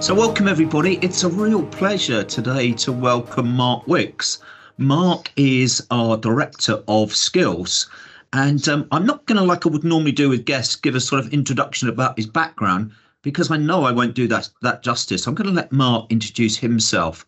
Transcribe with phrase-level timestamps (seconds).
[0.00, 0.96] So, welcome everybody.
[1.02, 4.38] It's a real pleasure today to welcome Mark Wicks.
[4.78, 7.86] Mark is our Director of Skills.
[8.32, 11.00] And um, I'm not going to, like I would normally do with guests, give a
[11.00, 15.26] sort of introduction about his background because I know I won't do that, that justice.
[15.26, 17.26] I'm going to let Mark introduce himself.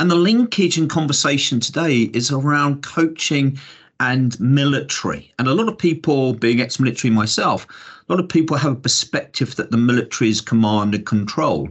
[0.00, 3.58] And the linkage and conversation today is around coaching
[4.00, 5.30] and military.
[5.38, 7.66] And a lot of people, being ex military myself,
[8.08, 11.68] a lot of people have a perspective that the military is command and control.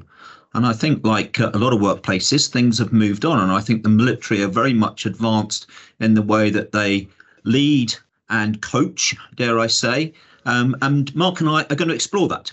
[0.53, 3.39] And I think, like uh, a lot of workplaces, things have moved on.
[3.39, 5.67] And I think the military are very much advanced
[5.99, 7.07] in the way that they
[7.43, 7.95] lead
[8.29, 10.13] and coach, dare I say.
[10.45, 12.51] Um, and Mark and I are going to explore that.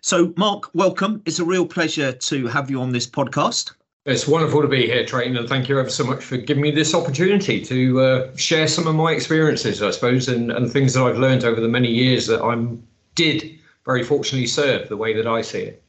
[0.00, 1.22] So, Mark, welcome.
[1.24, 3.72] It's a real pleasure to have you on this podcast.
[4.06, 6.70] It's wonderful to be here, Trayton, and thank you ever so much for giving me
[6.70, 11.02] this opportunity to uh, share some of my experiences, I suppose, and, and things that
[11.02, 12.56] I've learned over the many years that I
[13.14, 15.82] did very fortunately serve the way that I see it.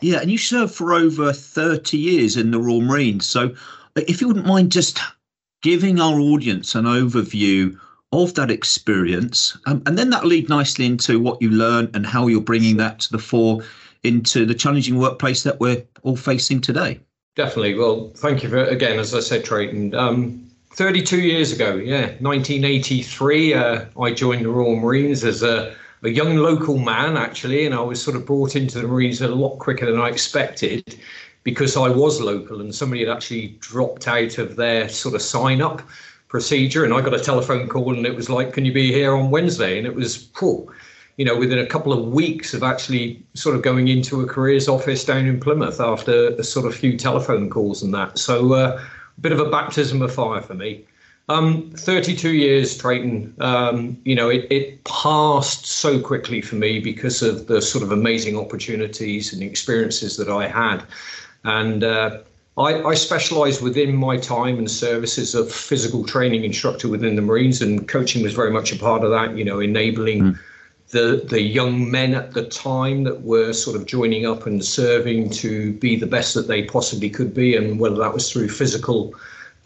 [0.00, 3.26] Yeah, and you served for over 30 years in the Royal Marines.
[3.26, 3.54] So,
[3.96, 5.00] if you wouldn't mind just
[5.62, 7.76] giving our audience an overview
[8.12, 12.26] of that experience, um, and then that'll lead nicely into what you learn and how
[12.26, 13.62] you're bringing that to the fore
[14.04, 17.00] into the challenging workplace that we're all facing today.
[17.34, 17.74] Definitely.
[17.74, 19.94] Well, thank you for again, as I said, Trayton.
[19.94, 26.08] Um, 32 years ago, yeah, 1983, uh, I joined the Royal Marines as a a
[26.08, 29.58] young local man actually, and I was sort of brought into the Marines a lot
[29.58, 30.98] quicker than I expected
[31.42, 35.62] because I was local and somebody had actually dropped out of their sort of sign
[35.62, 35.82] up
[36.28, 39.14] procedure and I got a telephone call and it was like, can you be here
[39.14, 39.78] on Wednesday?
[39.78, 40.30] And it was,
[41.16, 44.68] you know, within a couple of weeks of actually sort of going into a careers
[44.68, 48.18] office down in Plymouth after a sort of few telephone calls and that.
[48.18, 48.80] So uh,
[49.16, 50.84] a bit of a baptism of fire for me.
[51.30, 53.34] Um, 32 years, Trayton.
[53.40, 57.92] Um, you know, it, it passed so quickly for me because of the sort of
[57.92, 60.82] amazing opportunities and experiences that I had.
[61.44, 62.20] And uh,
[62.56, 67.60] I, I specialize within my time and services of physical training instructor within the Marines,
[67.60, 70.22] and coaching was very much a part of that, you know, enabling.
[70.22, 70.38] Mm.
[70.90, 75.28] The, the young men at the time that were sort of joining up and serving
[75.32, 79.14] to be the best that they possibly could be, and whether that was through physical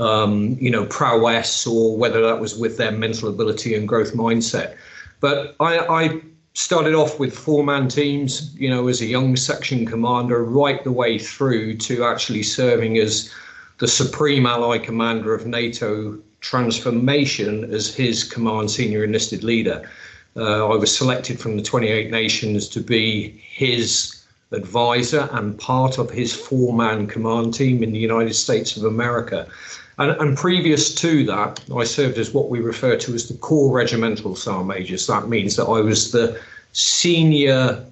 [0.02, 4.76] um, you know, prowess or whether that was with their mental ability and growth mindset.
[5.20, 6.20] But I, I
[6.54, 10.90] started off with four man teams, you know, as a young section commander, right the
[10.90, 13.32] way through to actually serving as
[13.78, 19.88] the supreme ally commander of NATO transformation as his command senior enlisted leader.
[20.36, 26.10] Uh, I was selected from the 28 nations to be his advisor and part of
[26.10, 29.46] his four man command team in the United States of America.
[29.98, 33.74] And, and, previous to that, I served as what we refer to as the Corps
[33.74, 34.96] Regimental Sergeant Major.
[34.96, 36.40] So that means that I was the
[36.72, 37.84] senior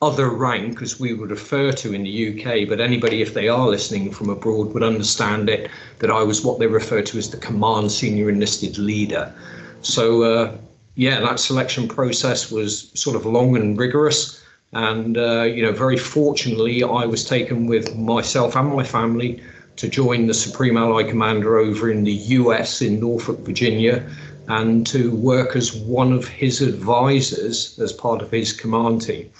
[0.00, 3.66] other rank, as we would refer to in the UK, but anybody, if they are
[3.66, 7.36] listening from abroad, would understand it that I was what they refer to as the
[7.36, 9.32] Command Senior Enlisted Leader.
[9.82, 10.56] So, uh,
[10.94, 14.44] yeah, that selection process was sort of long and rigorous.
[14.72, 19.42] And, uh, you know, very fortunately, I was taken with myself and my family
[19.78, 24.04] to join the Supreme Allied Commander over in the US in Norfolk, Virginia,
[24.48, 29.30] and to work as one of his advisors as part of his command team.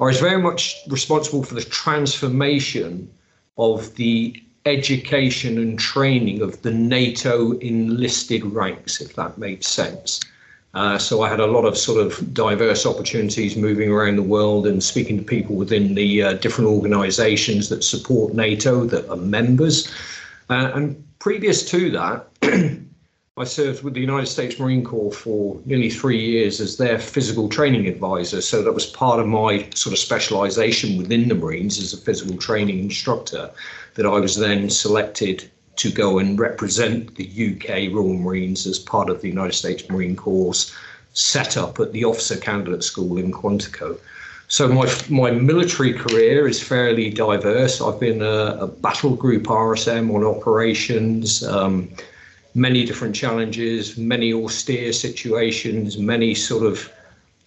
[0.00, 3.08] I was very much responsible for the transformation
[3.56, 10.20] of the education and training of the NATO enlisted ranks, if that makes sense.
[10.74, 14.66] Uh, so I had a lot of sort of diverse opportunities moving around the world
[14.66, 19.88] and speaking to people within the uh, different organizations that support NATO that are members.
[20.50, 22.28] Uh, and previous to that,
[23.36, 27.48] I served with the United States Marine Corps for nearly three years as their physical
[27.48, 28.40] training advisor.
[28.40, 32.36] So that was part of my sort of specialization within the Marines as a physical
[32.36, 33.50] training instructor
[33.94, 39.10] that I was then selected to go and represent the UK Royal Marines as part
[39.10, 40.72] of the United States Marine Corps
[41.14, 43.98] set up at the Officer Candidate School in Quantico.
[44.48, 47.80] So my my military career is fairly diverse.
[47.80, 51.88] I've been a, a battle group RSM on operations, um,
[52.54, 56.90] many different challenges, many austere situations, many sort of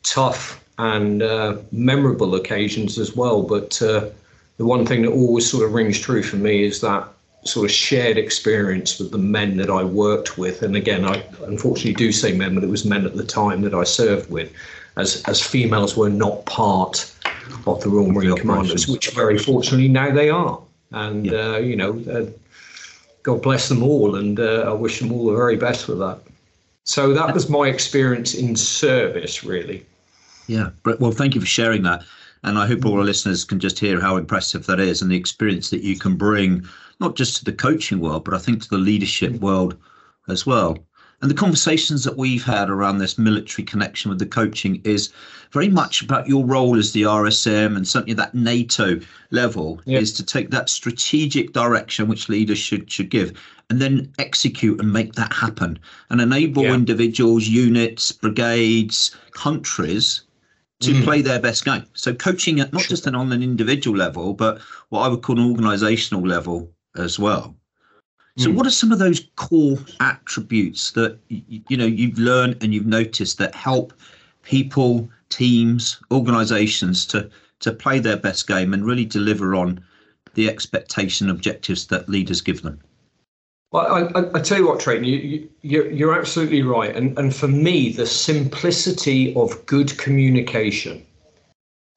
[0.04, 3.44] tough and uh, memorable occasions as well.
[3.44, 4.10] But uh,
[4.58, 7.08] the one thing that always sort of rings true for me is that
[7.44, 10.64] sort of shared experience with the men that I worked with.
[10.64, 13.74] And again, I unfortunately do say men, but it was men at the time that
[13.74, 14.52] I served with,
[14.98, 17.12] as as females were not part
[17.66, 20.62] of the Royal Marine Commandos, which very fortunately now they are.
[20.92, 21.34] And yeah.
[21.34, 22.26] uh, you know, uh,
[23.24, 26.20] God bless them all, and uh, I wish them all the very best with that.
[26.86, 29.86] So that was my experience in service, really.
[30.48, 32.04] Yeah, well, thank you for sharing that.
[32.44, 35.18] And I hope all our listeners can just hear how impressive that is and the
[35.18, 36.66] experience that you can bring,
[37.00, 39.78] not just to the coaching world, but I think to the leadership world
[40.28, 40.78] as well.
[41.22, 45.10] And the conversations that we've had around this military connection with the coaching is
[45.52, 49.00] very much about your role as the RSM and certainly that NATO
[49.32, 50.02] level yep.
[50.02, 53.34] is to take that strategic direction which leaders should should give
[53.72, 55.80] and then execute and make that happen
[56.12, 56.74] and enable yeah.
[56.76, 60.22] individuals, units, brigades, countries
[60.82, 61.04] to mm.
[61.04, 61.86] play their best game.
[61.94, 62.90] So coaching at not sure.
[62.90, 67.56] just on an individual level, but what I would call an organizational level as well.
[68.38, 68.56] So, mm.
[68.56, 73.38] what are some of those core attributes that you know you've learned and you've noticed
[73.40, 73.94] that help
[74.44, 77.30] people, teams, organisations to
[77.60, 79.84] to play their best game and really deliver on
[80.36, 82.80] the expectation objectives that leaders give them?
[83.72, 86.96] Well, I, I, I tell you what, Trayton, you, you, you're, you're absolutely right.
[86.96, 91.06] And, and for me, the simplicity of good communication,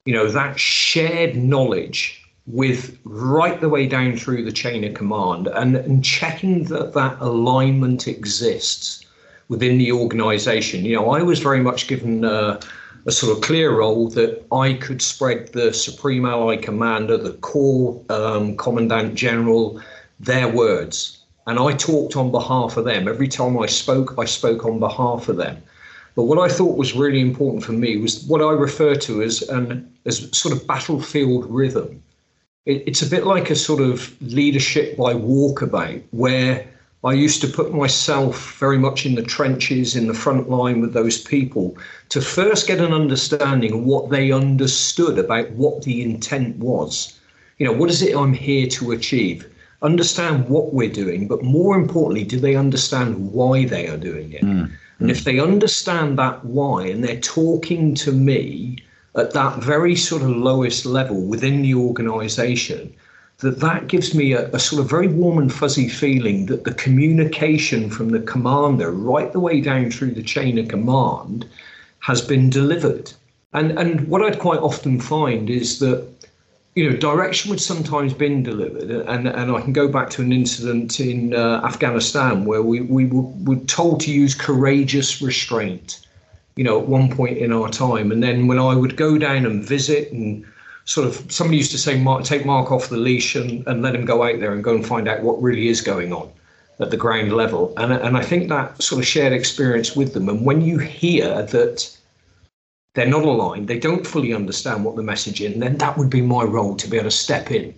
[0.05, 5.47] you know, that shared knowledge with right the way down through the chain of command
[5.47, 9.05] and, and checking that that alignment exists
[9.47, 10.83] within the organization.
[10.85, 12.59] You know, I was very much given uh,
[13.05, 18.01] a sort of clear role that I could spread the Supreme Allied Commander, the Corps
[18.09, 19.79] um, Commandant General,
[20.19, 21.19] their words.
[21.47, 23.07] And I talked on behalf of them.
[23.07, 25.61] Every time I spoke, I spoke on behalf of them.
[26.15, 29.41] But what I thought was really important for me was what I refer to as
[29.43, 32.01] an as sort of battlefield rhythm
[32.65, 36.67] it, it's a bit like a sort of leadership by walkabout where
[37.03, 40.93] I used to put myself very much in the trenches, in the front line with
[40.93, 41.75] those people
[42.09, 47.19] to first get an understanding of what they understood about what the intent was.
[47.57, 49.47] You know, what is it I'm here to achieve?
[49.81, 54.43] Understand what we're doing, but more importantly, do they understand why they are doing it?
[54.43, 54.69] Mm.
[54.99, 58.77] And if they understand that why and they're talking to me
[59.15, 62.93] at that very sort of lowest level within the organization
[63.41, 66.73] that that gives me a, a, sort of very warm and fuzzy feeling that the
[66.75, 71.45] communication from the commander right the way down through the chain of command
[71.99, 73.11] has been delivered.
[73.53, 76.07] And and what i'd quite often find is that
[76.75, 78.89] you know direction would sometimes been delivered.
[78.89, 83.07] And and i can go back to an incident in uh, afghanistan where we we
[83.07, 85.99] were, were told to use courageous restraint
[86.55, 88.11] you know, at one point in our time.
[88.11, 90.45] And then when I would go down and visit and
[90.85, 93.95] sort of somebody used to say, Mark, take Mark off the leash and, and let
[93.95, 96.29] him go out there and go and find out what really is going on
[96.79, 97.73] at the ground level.
[97.77, 100.27] And, and I think that sort of shared experience with them.
[100.27, 101.97] And when you hear that
[102.93, 106.21] they're not aligned, they don't fully understand what the message is, then that would be
[106.21, 107.73] my role to be able to step in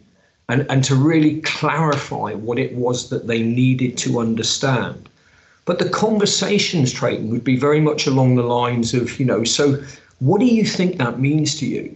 [0.49, 5.09] and, and to really clarify what it was that they needed to understand.
[5.65, 9.81] But the conversations, Trayton, would be very much along the lines of, you know, so
[10.19, 11.95] what do you think that means to you?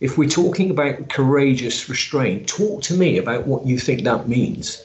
[0.00, 4.84] If we're talking about courageous restraint, talk to me about what you think that means.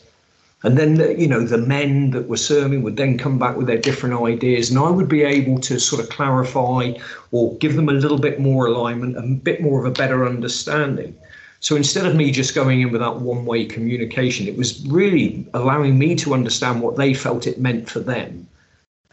[0.64, 3.68] And then, the, you know, the men that were serving would then come back with
[3.68, 6.94] their different ideas, and I would be able to sort of clarify
[7.32, 11.16] or give them a little bit more alignment, a bit more of a better understanding.
[11.64, 15.48] So instead of me just going in with that one way communication, it was really
[15.54, 18.50] allowing me to understand what they felt it meant for them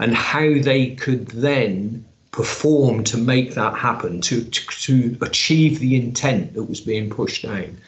[0.01, 5.95] and how they could then perform to make that happen, to, to, to achieve the
[5.95, 7.79] intent that was being pushed down.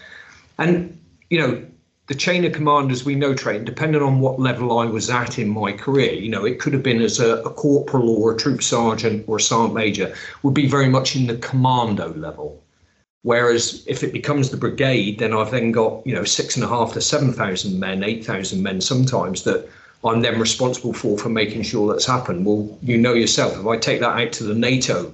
[0.58, 0.96] And,
[1.28, 1.64] you know,
[2.06, 5.40] the chain of command, as we know, train, depending on what level I was at
[5.40, 8.36] in my career, you know, it could have been as a, a corporal or a
[8.36, 10.14] troop sergeant or a sergeant major,
[10.44, 12.61] would be very much in the commando level.
[13.24, 16.68] Whereas if it becomes the brigade, then I've then got you know six and a
[16.68, 19.68] half to seven thousand men, eight thousand men sometimes that
[20.04, 22.44] I'm then responsible for for making sure that's happened.
[22.44, 23.56] Well, you know yourself.
[23.56, 25.12] If I take that out to the NATO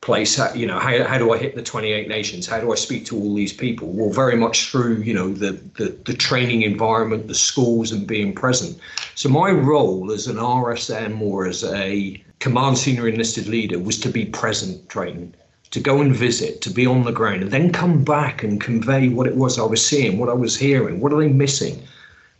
[0.00, 2.48] place, you know how, how do I hit the 28 nations?
[2.48, 3.88] How do I speak to all these people?
[3.88, 8.34] Well, very much through you know the the, the training environment, the schools, and being
[8.34, 8.80] present.
[9.14, 14.08] So my role as an RSM or as a command senior enlisted leader was to
[14.08, 15.34] be present, training
[15.70, 19.08] to go and visit, to be on the ground, and then come back and convey
[19.08, 21.82] what it was I was seeing, what I was hearing, what are they missing?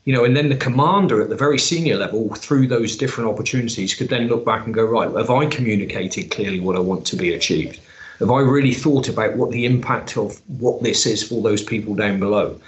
[0.04, 3.94] You know, and then the commander at the very senior level, through those different opportunities,
[3.94, 7.16] could then look back and go, right, have I communicated clearly what I want to
[7.16, 7.80] be achieved?
[8.20, 11.94] Have I really thought about what the impact of what this is for those people
[11.94, 12.58] down below?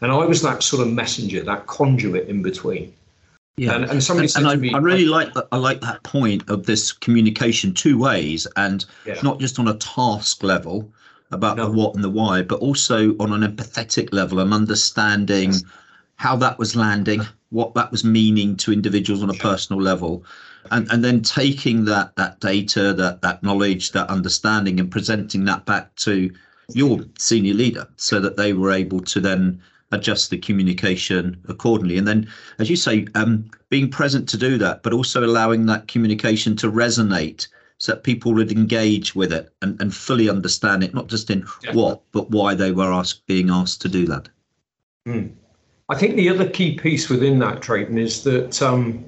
[0.00, 2.92] And I was that sort of messenger, that conduit in between.
[3.58, 5.48] Yeah, and, and somebody and, and I, me, I, really like that.
[5.52, 9.18] I like that point of this communication two ways, and yeah.
[9.22, 10.90] not just on a task level
[11.30, 11.66] about no.
[11.66, 15.64] the what and the why, but also on an empathetic level and understanding yes.
[16.16, 20.24] how that was landing, what that was meaning to individuals on a personal level,
[20.70, 25.66] and and then taking that that data, that that knowledge, that understanding, and presenting that
[25.66, 26.30] back to
[26.74, 29.60] your senior leader so that they were able to then
[29.92, 31.98] adjust the communication accordingly.
[31.98, 32.28] And then,
[32.58, 36.70] as you say, um, being present to do that, but also allowing that communication to
[36.70, 41.30] resonate so that people would engage with it and, and fully understand it, not just
[41.30, 41.72] in yeah.
[41.72, 44.28] what, but why they were asked, being asked to do that.
[45.06, 45.32] Mm.
[45.88, 49.04] I think the other key piece within that, Trayton, is that um,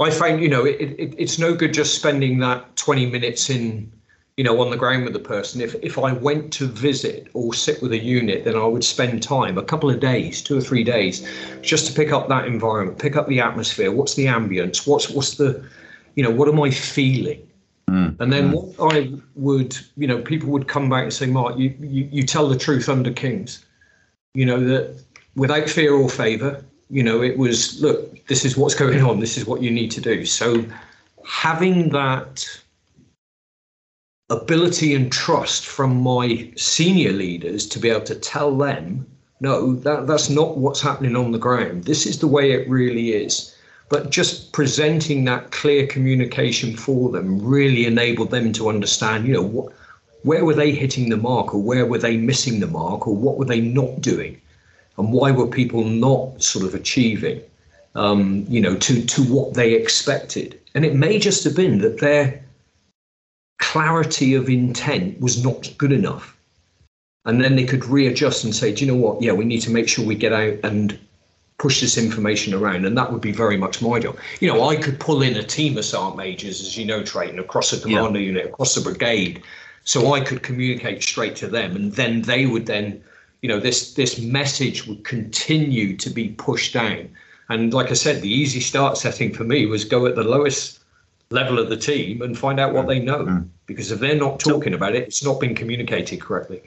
[0.00, 3.90] I find, you know, it, it, it's no good just spending that 20 minutes in
[4.38, 5.60] you know, on the ground with the person.
[5.60, 9.20] If if I went to visit or sit with a unit, then I would spend
[9.20, 11.26] time, a couple of days, two or three days,
[11.60, 13.90] just to pick up that environment, pick up the atmosphere.
[13.90, 14.86] What's the ambience?
[14.86, 15.68] What's what's the,
[16.14, 17.42] you know, what am I feeling?
[17.90, 18.20] Mm.
[18.20, 18.78] And then mm.
[18.78, 22.22] what I would, you know, people would come back and say, Mark, you, you you
[22.22, 23.66] tell the truth under Kings.
[24.34, 25.02] You know that
[25.34, 26.64] without fear or favour.
[26.90, 29.18] You know, it was look, this is what's going on.
[29.18, 30.24] This is what you need to do.
[30.24, 30.64] So
[31.24, 32.46] having that
[34.30, 39.06] ability and trust from my senior leaders to be able to tell them,
[39.40, 41.84] no, that, that's not what's happening on the ground.
[41.84, 43.54] This is the way it really is.
[43.88, 49.42] But just presenting that clear communication for them really enabled them to understand, you know,
[49.42, 49.72] what,
[50.22, 53.38] where were they hitting the mark or where were they missing the mark or what
[53.38, 54.38] were they not doing
[54.98, 57.40] and why were people not sort of achieving,
[57.94, 60.60] um, you know, to, to what they expected.
[60.74, 62.42] And it may just have been that they're
[63.58, 66.36] clarity of intent was not good enough.
[67.24, 69.20] And then they could readjust and say, do you know what?
[69.20, 70.98] Yeah, we need to make sure we get out and
[71.58, 72.86] push this information around.
[72.86, 74.16] And that would be very much my job.
[74.40, 77.38] You know, I could pull in a team of sergeant majors, as you know, Trayton,
[77.38, 78.26] across a commando yeah.
[78.26, 79.42] unit, across the brigade.
[79.84, 81.74] So I could communicate straight to them.
[81.74, 83.02] And then they would then,
[83.42, 87.10] you know, this this message would continue to be pushed down.
[87.48, 90.77] And like I said, the easy start setting for me was go at the lowest
[91.30, 93.24] level of the team and find out what they know.
[93.24, 93.48] Mm.
[93.66, 96.62] Because if they're not talking about it, it's not been communicated correctly.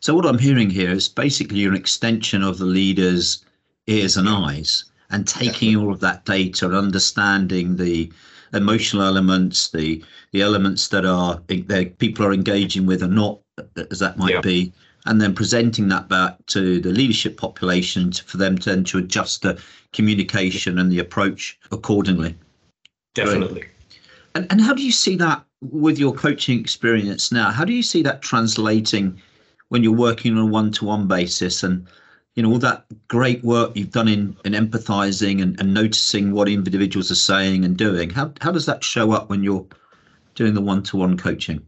[0.00, 3.44] So what I'm hearing here is basically you're an extension of the leader's
[3.86, 8.10] ears and eyes and taking all of that data and understanding the
[8.52, 10.02] emotional elements, the
[10.32, 13.40] the elements that are that people are engaging with and not
[13.90, 14.40] as that might yeah.
[14.40, 14.72] be,
[15.06, 18.98] and then presenting that back to the leadership population to, for them to, then to
[18.98, 19.60] adjust the
[19.92, 22.34] communication and the approach accordingly.
[23.14, 23.66] Definitely.
[24.34, 27.50] And, and how do you see that with your coaching experience now?
[27.50, 29.20] How do you see that translating
[29.68, 31.86] when you're working on a one-to-one basis and
[32.34, 36.48] you know all that great work you've done in in empathizing and, and noticing what
[36.48, 39.66] individuals are saying and doing how how does that show up when you're
[40.34, 41.60] doing the one-to-one coaching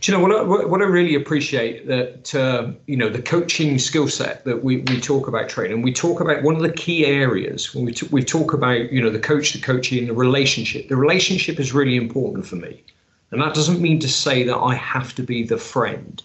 [0.00, 3.78] do you know what I, what I really appreciate that uh, you know the coaching
[3.78, 7.04] skill set that we, we talk about training we talk about one of the key
[7.06, 10.88] areas when we, t- we talk about you know the coach the coaching the relationship.
[10.88, 12.82] The relationship is really important for me.
[13.30, 16.22] And that doesn't mean to say that I have to be the friend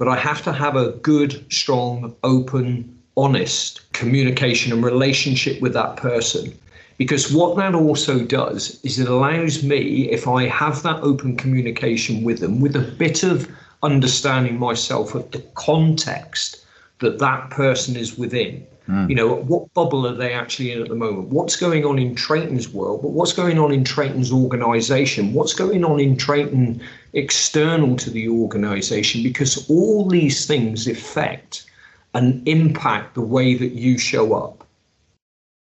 [0.00, 5.98] but I have to have a good strong open honest communication and relationship with that
[5.98, 6.58] person
[7.00, 12.24] because what that also does is it allows me, if I have that open communication
[12.24, 13.48] with them, with a bit of
[13.82, 16.62] understanding myself of the context
[16.98, 18.66] that that person is within.
[18.86, 19.08] Mm.
[19.08, 21.28] You know, what bubble are they actually in at the moment?
[21.28, 23.00] What's going on in Trayton's world?
[23.00, 25.32] But what's going on in Trayton's organization?
[25.32, 26.82] What's going on in Trayton
[27.14, 29.22] external to the organization?
[29.22, 31.64] Because all these things affect
[32.12, 34.59] and impact the way that you show up.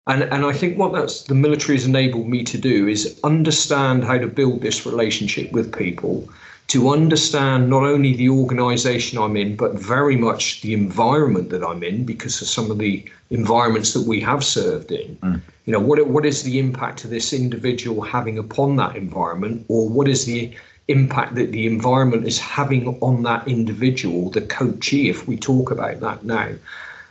[0.08, 4.04] And, and I think what that's the military has enabled me to do is understand
[4.04, 6.26] how to build this relationship with people,
[6.68, 11.82] to understand not only the organization I'm in, but very much the environment that I'm
[11.82, 15.16] in because of some of the environments that we have served in.
[15.16, 15.42] Mm.
[15.66, 19.90] You know, what what is the impact of this individual having upon that environment, or
[19.90, 20.56] what is the
[20.88, 26.00] impact that the environment is having on that individual, the coachee, if we talk about
[26.00, 26.48] that now.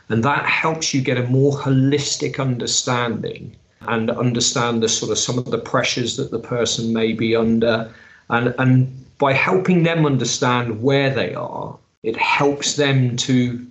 [0.08, 5.38] And that helps you get a more holistic understanding and understand the sort of some
[5.38, 7.92] of the pressures that the person may be under.
[8.30, 13.66] And, and by helping them understand where they are, it helps them to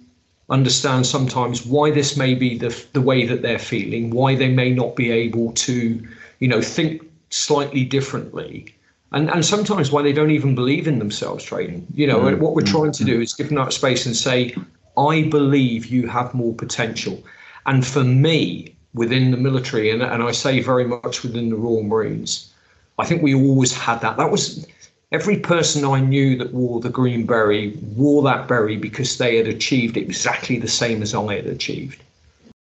[0.49, 4.71] understand sometimes why this may be the, the way that they're feeling, why they may
[4.71, 6.07] not be able to,
[6.39, 8.73] you know, think slightly differently.
[9.11, 11.85] And, and sometimes why they don't even believe in themselves Trayton.
[11.93, 12.41] You know, mm-hmm.
[12.41, 14.55] what we're trying to do is give them that space and say,
[14.97, 17.23] I believe you have more potential.
[17.65, 21.83] And for me, within the military, and, and I say very much within the Royal
[21.83, 22.51] Marines,
[22.97, 24.17] I think we always had that.
[24.17, 24.65] That was
[25.11, 29.47] every person I knew that wore the green beret wore that berry because they had
[29.47, 32.01] achieved exactly the same as I had achieved.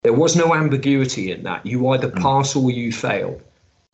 [0.02, 1.64] There was no ambiguity in that.
[1.66, 2.20] You either mm.
[2.20, 3.40] pass or you fail.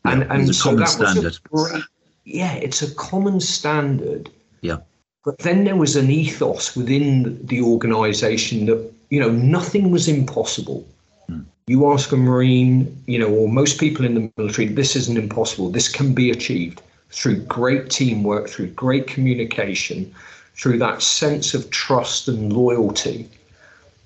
[0.05, 1.23] Yeah, and and so that standard.
[1.23, 1.83] was a great,
[2.25, 4.29] yeah, it's a common standard.
[4.61, 4.77] Yeah
[5.23, 10.87] But then there was an ethos within the organization that, you know, nothing was impossible.
[11.29, 11.45] Mm.
[11.67, 15.69] You ask a Marine, you know, or most people in the military, this isn't impossible.
[15.69, 20.11] This can be achieved through great teamwork, through great communication,
[20.55, 23.29] through that sense of trust and loyalty.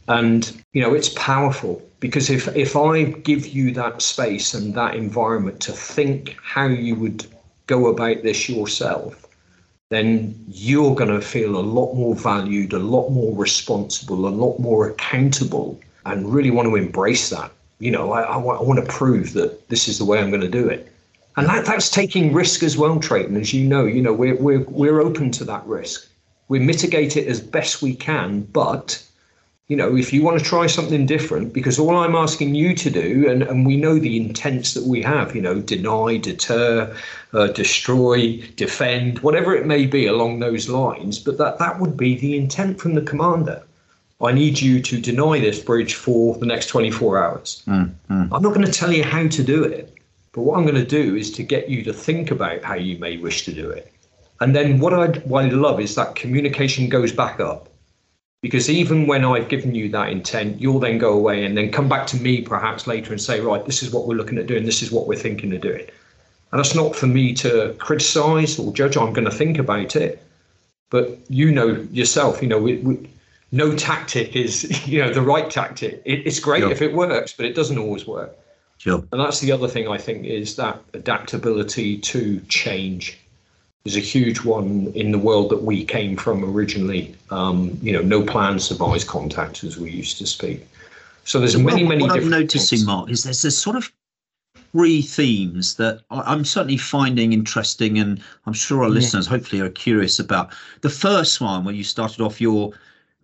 [0.08, 4.96] And, you know, it's powerful because if, if I give you that space and that
[4.96, 7.26] environment to think how you would
[7.68, 9.25] go about this yourself,
[9.96, 14.60] then you're going to feel a lot more valued, a lot more responsible, a lot
[14.60, 17.52] more accountable, and really want to embrace that.
[17.80, 20.68] You know, I, want to prove that this is the way I'm going to do
[20.68, 20.92] it.
[21.38, 23.36] And that, that's taking risk as well, Trayton.
[23.36, 26.08] As you know, you know, we're, we're, we're open to that risk.
[26.48, 29.04] We mitigate it as best we can, but
[29.68, 32.90] you know, if you want to try something different, because all I'm asking you to
[32.92, 36.96] do, and, and we know the intents that we have, you know, deny, deter,
[37.34, 42.16] uh, destroy, defend, whatever it may be along those lines, but that, that would be
[42.16, 43.64] the intent from the commander.
[44.22, 47.64] I need you to deny this bridge for the next 24 hours.
[47.68, 48.30] Mm, mm.
[48.32, 49.98] I'm not going to tell you how to do it,
[50.34, 53.00] but what I'm going to do is to get you to think about how you
[53.00, 53.92] may wish to do it.
[54.42, 57.70] And then what I, what I love is that communication goes back up
[58.46, 61.90] because even when I've given you that intent, you'll then go away and then come
[61.90, 64.66] back to me perhaps later and say, right, this is what we're looking at doing,
[64.66, 65.88] this is what we're thinking of doing.
[66.52, 68.98] And that's not for me to criticize or judge.
[68.98, 70.24] I'm going to think about it.
[70.92, 73.10] But you know yourself, you know, we, we,
[73.52, 76.04] no tactic is, you know, the right tactic.
[76.06, 78.38] It, it's great if it works, but it doesn't always work.
[78.78, 79.04] Sure.
[79.12, 83.18] And that's the other thing I think is that adaptability to change
[83.86, 87.16] is a huge one in the world that we came from originally.
[87.30, 90.68] Um, you know, no plan survives contact, as we used to speak.
[91.24, 92.04] So there's many, many.
[92.04, 92.86] What I'm noticing, things.
[92.86, 93.92] Mark, is there's this sort of
[94.72, 98.96] three themes that I'm certainly finding interesting, and I'm sure our yeah.
[98.96, 100.52] listeners hopefully are curious about.
[100.82, 102.74] The first one, when you started off your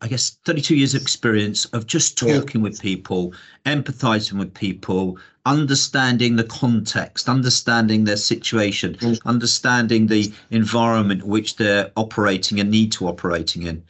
[0.04, 2.69] I guess 32 years of experience of just talking yeah.
[2.69, 3.34] with people,
[3.67, 9.19] empathizing with people, understanding the context, understanding their situation, mm.
[9.25, 13.84] understanding the environment which they're operating and need to operating in.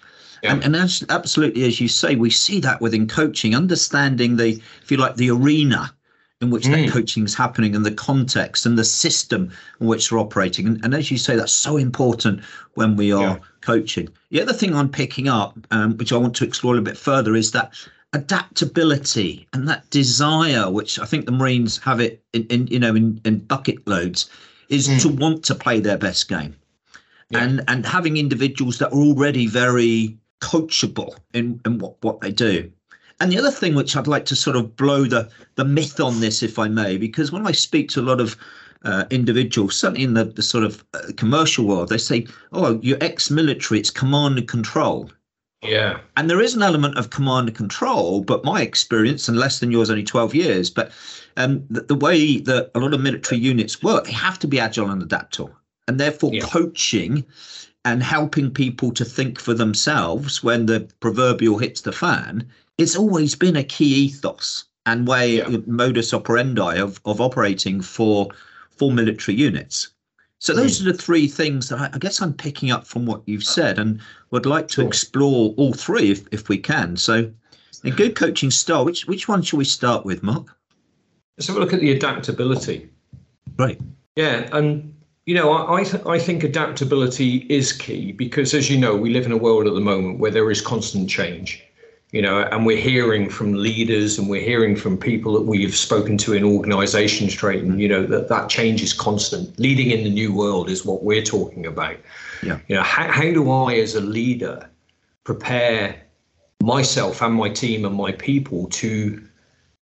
[0.43, 0.53] Yeah.
[0.53, 4.89] And, and as, absolutely, as you say, we see that within coaching, understanding the, if
[4.89, 5.93] you like, the arena
[6.39, 6.71] in which mm.
[6.71, 10.65] that coaching is happening and the context and the system in which they're operating.
[10.65, 12.41] And, and as you say, that's so important
[12.73, 13.37] when we are yeah.
[13.61, 14.09] coaching.
[14.31, 16.97] The other thing I'm picking up, um, which I want to explore a little bit
[16.97, 17.73] further, is that
[18.13, 22.95] adaptability and that desire, which I think the Marines have it in, in you know
[22.95, 24.29] in, in bucket loads,
[24.69, 25.01] is mm.
[25.01, 26.55] to want to play their best game,
[27.29, 27.43] yeah.
[27.43, 32.71] and and having individuals that are already very coachable in, in what what they do.
[33.19, 36.19] And the other thing which I'd like to sort of blow the the myth on
[36.19, 38.35] this, if I may, because when I speak to a lot of
[38.83, 42.97] uh, individuals, certainly in the, the sort of uh, commercial world, they say, "Oh, you're
[42.99, 45.11] ex-military; it's command and control."
[45.61, 45.99] Yeah.
[46.17, 49.71] And there is an element of command and control, but my experience, and less than
[49.71, 50.91] yours, only 12 years, but
[51.37, 54.59] um, the, the, way that a lot of military units work, they have to be
[54.59, 55.55] agile and adaptable.
[55.87, 56.41] And therefore, yeah.
[56.41, 57.23] coaching
[57.85, 62.47] and helping people to think for themselves when the proverbial hits the fan,
[62.77, 65.57] it's always been a key ethos and way, yeah.
[65.67, 68.29] modus operandi of, of operating for,
[68.71, 69.89] for military units.
[70.41, 70.81] So those mm.
[70.81, 73.77] are the three things that I, I, guess I'm picking up from what you've said,
[73.77, 74.01] and
[74.31, 76.97] would like to explore all three if, if we can.
[76.97, 77.31] So,
[77.83, 78.83] a good coaching style.
[78.83, 80.47] Which which one shall we start with, Mark?
[81.37, 82.89] Let's have a look at the adaptability.
[83.55, 83.79] Right.
[84.15, 84.95] Yeah, and
[85.27, 89.11] you know, I I, th- I think adaptability is key because, as you know, we
[89.11, 91.63] live in a world at the moment where there is constant change
[92.11, 96.17] you know, and we're hearing from leaders and we're hearing from people that we've spoken
[96.19, 99.57] to in organizations, Trayton, you know, that that change is constant.
[99.57, 101.95] Leading in the new world is what we're talking about.
[102.43, 102.59] Yeah.
[102.67, 104.69] You know, how, how do I, as a leader,
[105.23, 106.01] prepare
[106.61, 109.25] myself and my team and my people to,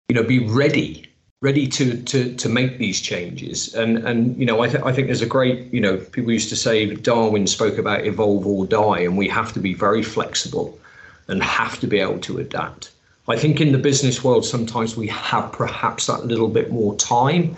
[0.08, 1.06] you know, be ready
[1.42, 5.08] ready to to to make these changes and and you know I, th- I think
[5.08, 9.00] there's a great you know people used to say darwin spoke about evolve or die
[9.00, 10.78] and we have to be very flexible
[11.30, 12.92] and have to be able to adapt.
[13.28, 17.56] I think in the business world, sometimes we have perhaps that little bit more time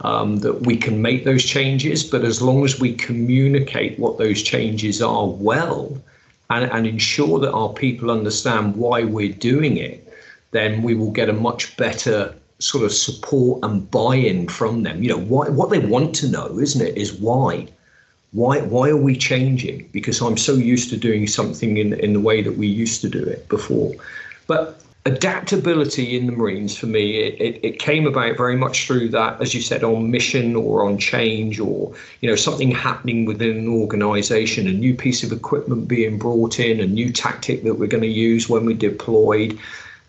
[0.00, 2.02] um, that we can make those changes.
[2.02, 6.02] But as long as we communicate what those changes are well
[6.50, 10.12] and, and ensure that our people understand why we're doing it,
[10.50, 15.02] then we will get a much better sort of support and buy-in from them.
[15.02, 17.68] You know, why, what they want to know, isn't it, is why
[18.34, 19.88] why why are we changing?
[19.92, 23.08] Because I'm so used to doing something in in the way that we used to
[23.08, 23.92] do it before.
[24.46, 29.08] But adaptability in the Marines for me, it, it, it, came about very much through
[29.10, 33.58] that, as you said, on mission or on change or, you know, something happening within
[33.58, 37.86] an organization, a new piece of equipment being brought in, a new tactic that we're
[37.86, 39.58] going to use when we deployed.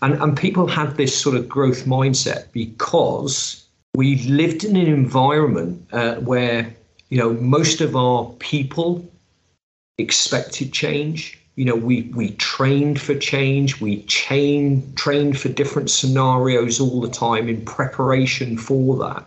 [0.02, 5.86] And, and people had this sort of growth mindset because we lived in an environment
[5.92, 6.74] uh, where,
[7.16, 9.10] you know, most of our people
[9.98, 11.40] expected change.
[11.56, 13.80] You know we we trained for change.
[13.80, 19.26] We chain trained for different scenarios all the time in preparation for that.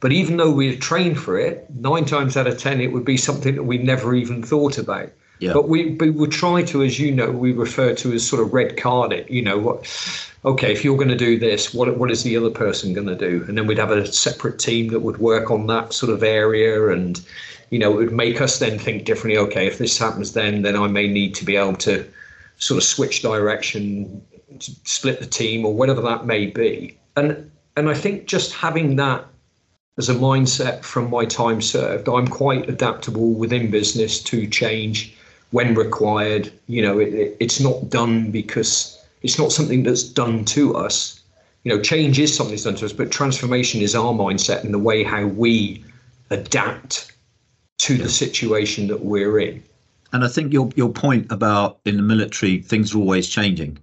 [0.00, 3.04] But even though we had trained for it nine times out of ten it would
[3.04, 5.10] be something that we never even thought about
[5.42, 5.52] yeah.
[5.52, 8.52] but we, we would try to as you know we refer to as sort of
[8.52, 12.10] red card it you know what okay if you're going to do this what what
[12.10, 15.00] is the other person going to do and then we'd have a separate team that
[15.00, 17.24] would work on that sort of area and
[17.72, 19.38] you know, it would make us then think differently.
[19.38, 22.06] Okay, if this happens, then then I may need to be able to
[22.58, 24.22] sort of switch direction,
[24.60, 26.98] split the team, or whatever that may be.
[27.16, 29.24] And and I think just having that
[29.96, 35.16] as a mindset from my time served, I'm quite adaptable within business to change
[35.52, 36.52] when required.
[36.66, 41.20] You know, it, it, it's not done because it's not something that's done to us.
[41.64, 44.74] You know, change is something that's done to us, but transformation is our mindset and
[44.74, 45.84] the way how we
[46.30, 47.12] adapt
[47.78, 49.62] to the situation that we're in.
[50.12, 53.78] And I think your your point about in the military, things are always changing.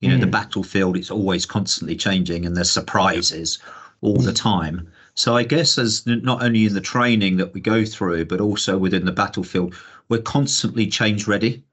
[0.00, 0.20] You know, mm.
[0.20, 3.58] the battlefield it's always constantly changing, and there's surprises
[4.00, 4.88] all the time.
[5.14, 8.78] So I guess as not only in the training that we go through, but also
[8.78, 9.74] within the battlefield,
[10.10, 11.64] we're constantly change ready,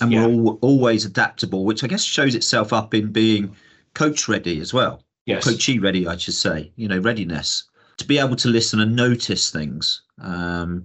[0.00, 0.24] and yeah.
[0.24, 3.56] we're all, always adaptable, which I guess shows itself up in being
[3.94, 5.02] coach ready as well.
[5.26, 6.70] Yes, coachy ready, I should say.
[6.76, 7.64] You know, readiness
[8.02, 10.84] to be able to listen and notice things um,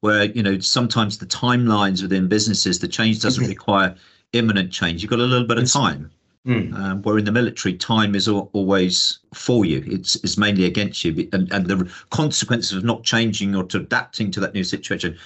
[0.00, 3.50] where you know sometimes the timelines within businesses the change doesn't mm-hmm.
[3.50, 3.94] require
[4.32, 6.10] imminent change you've got a little bit of time
[6.46, 6.74] mm.
[6.74, 11.28] um, where in the military time is always for you it's, it's mainly against you
[11.32, 15.16] and, and the consequences of not changing or to adapting to that new situation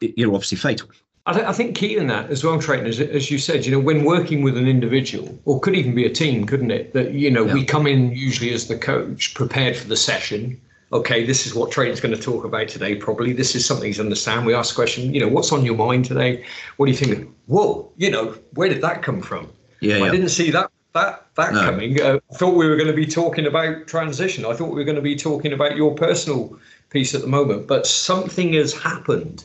[0.00, 0.88] you're obviously fatal
[1.26, 3.70] I, th- I, think key in that as well, Trayton, as, as you said, you
[3.70, 6.94] know, when working with an individual, or could even be a team, couldn't it?
[6.94, 7.52] That you know, yeah.
[7.52, 10.58] we come in usually as the coach, prepared for the session,
[10.92, 13.32] okay, this is what Trayton's going to talk about today, probably.
[13.32, 14.46] This is something to understand.
[14.46, 16.44] We ask a question, you know, what's on your mind today?
[16.78, 17.28] What do you think?
[17.46, 19.52] Whoa, you know, where did that come from?
[19.80, 20.10] Yeah, I yeah.
[20.10, 21.60] didn't see that that that no.
[21.60, 22.00] coming.
[22.00, 24.44] Uh, I thought we were going to be talking about transition.
[24.44, 26.58] I thought we were going to be talking about your personal
[26.90, 29.44] piece at the moment, but something has happened.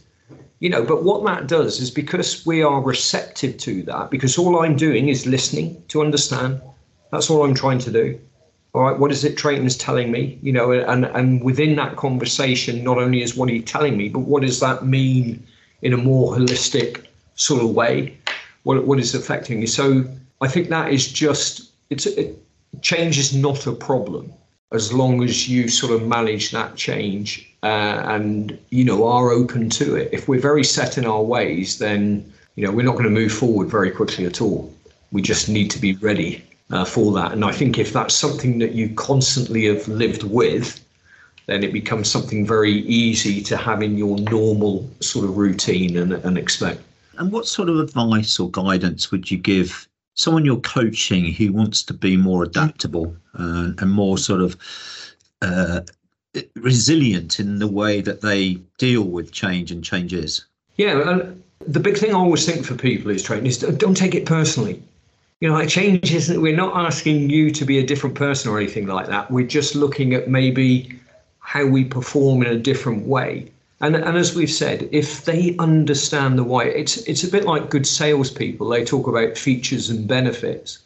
[0.59, 4.61] You know, but what that does is because we are receptive to that, because all
[4.61, 6.61] I'm doing is listening to understand.
[7.11, 8.19] That's all I'm trying to do
[8.75, 10.37] all right, what is it Trayton's telling me?
[10.41, 14.19] You know, and and within that conversation, not only is what he's telling me, but
[14.19, 15.47] what does that mean
[15.81, 18.17] in a more holistic sort of way?
[18.63, 19.65] What what is affecting me?
[19.65, 20.03] So
[20.41, 22.37] I think that is just it's it,
[22.81, 24.33] change is not a problem
[24.71, 29.69] as long as you sort of manage that change uh, and you know are open
[29.69, 30.09] to it.
[30.11, 33.31] If we're very set in our ways, then you know we're not going to move
[33.31, 34.73] forward very quickly at all.
[35.11, 37.31] We just need to be ready uh, for that.
[37.31, 40.79] And I think if that's something that you constantly have lived with,
[41.47, 46.13] then it becomes something very easy to have in your normal sort of routine and,
[46.13, 46.81] and expect.
[47.17, 51.83] And what sort of advice or guidance would you give someone you're coaching who wants
[51.83, 54.57] to be more adaptable uh, and more sort of
[55.41, 55.81] uh,
[56.55, 60.45] resilient in the way that they deal with change and changes?
[60.77, 64.15] Yeah, and the big thing I always think for people is training is don't take
[64.15, 64.81] it personally
[65.41, 66.29] you know, it changes.
[66.29, 69.29] We're not asking you to be a different person or anything like that.
[69.29, 70.99] We're just looking at maybe
[71.39, 73.51] how we perform in a different way.
[73.81, 77.69] And, and as we've said, if they understand the why, it's it's a bit like
[77.69, 78.69] good salespeople.
[78.69, 80.79] They talk about features and benefits.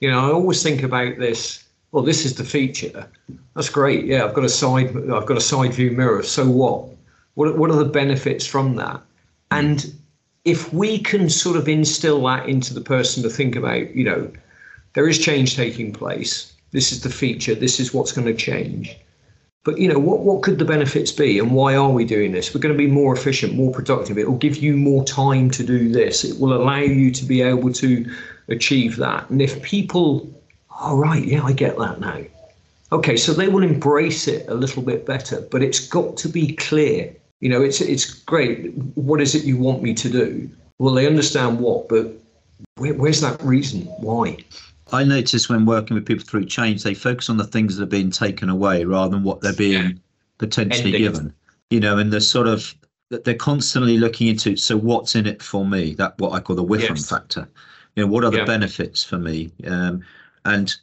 [0.00, 1.64] You know, I always think about this.
[1.90, 3.08] Well, this is the feature.
[3.54, 4.04] That's great.
[4.04, 4.96] Yeah, I've got a side.
[5.10, 6.22] I've got a side view mirror.
[6.22, 6.88] So what?
[7.34, 9.00] What what are the benefits from that?
[9.50, 9.92] And
[10.44, 14.30] if we can sort of instill that into the person to think about, you know,
[14.92, 16.52] there is change taking place.
[16.70, 17.54] This is the feature.
[17.54, 18.96] This is what's going to change.
[19.68, 22.54] But you know, what what could the benefits be, and why are we doing this?
[22.54, 24.16] We're going to be more efficient, more productive.
[24.16, 26.24] It will give you more time to do this.
[26.24, 27.90] It will allow you to be able to
[28.48, 29.28] achieve that.
[29.28, 30.26] And if people,
[30.70, 32.22] all oh, right, yeah, I get that now.
[32.92, 35.42] Okay, so they will embrace it a little bit better.
[35.50, 38.74] But it's got to be clear you know, it's it's great.
[38.94, 40.50] What is it you want me to do?
[40.78, 42.12] Well, they understand what, but
[42.76, 43.82] where, where's that reason?
[44.00, 44.38] Why?
[44.92, 47.86] I notice when working with people through change, they focus on the things that are
[47.86, 49.92] being taken away rather than what they're being yeah.
[50.38, 51.32] potentially given.
[51.70, 52.74] You know, and the sort of
[53.10, 54.56] that they're constantly looking into.
[54.56, 55.94] So what's in it for me?
[55.94, 57.08] That what I call the WIIFM yes.
[57.08, 57.48] factor.
[57.96, 58.44] You know, what are the Yeah.
[58.44, 59.52] benefits for me?
[59.66, 60.02] Um,
[60.44, 60.74] and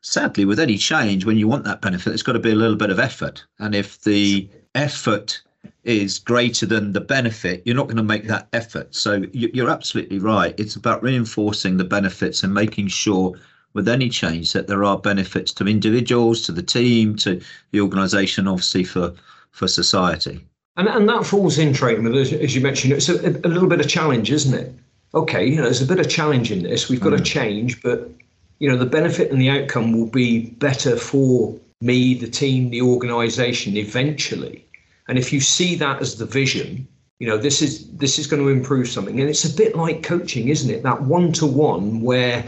[0.00, 2.76] sadly, with any change, when you want that benefit, it's got to be a little
[2.76, 3.44] bit of effort.
[3.58, 5.40] And if the effort
[5.84, 8.94] is greater than the benefit, you're not going to make that effort.
[8.94, 10.54] So you're absolutely right.
[10.58, 13.34] It's about reinforcing the benefits and making sure
[13.74, 17.40] with any change that there are benefits to individuals, to the team, to
[17.72, 19.12] the organisation, obviously for
[19.50, 20.44] for society.
[20.76, 23.80] And, and that falls in training, as, as you mentioned, it's a, a little bit
[23.80, 24.74] of challenge, isn't it?
[25.14, 26.88] Okay, you know, there's a bit of challenge in this.
[26.88, 27.24] We've got to mm.
[27.24, 28.10] change, but
[28.58, 32.82] you know, the benefit and the outcome will be better for me, the team, the
[32.82, 34.64] organisation eventually.
[35.06, 36.88] And if you see that as the vision,
[37.20, 39.20] you know, this is this is going to improve something.
[39.20, 40.82] And it's a bit like coaching, isn't it?
[40.82, 42.44] That one to one where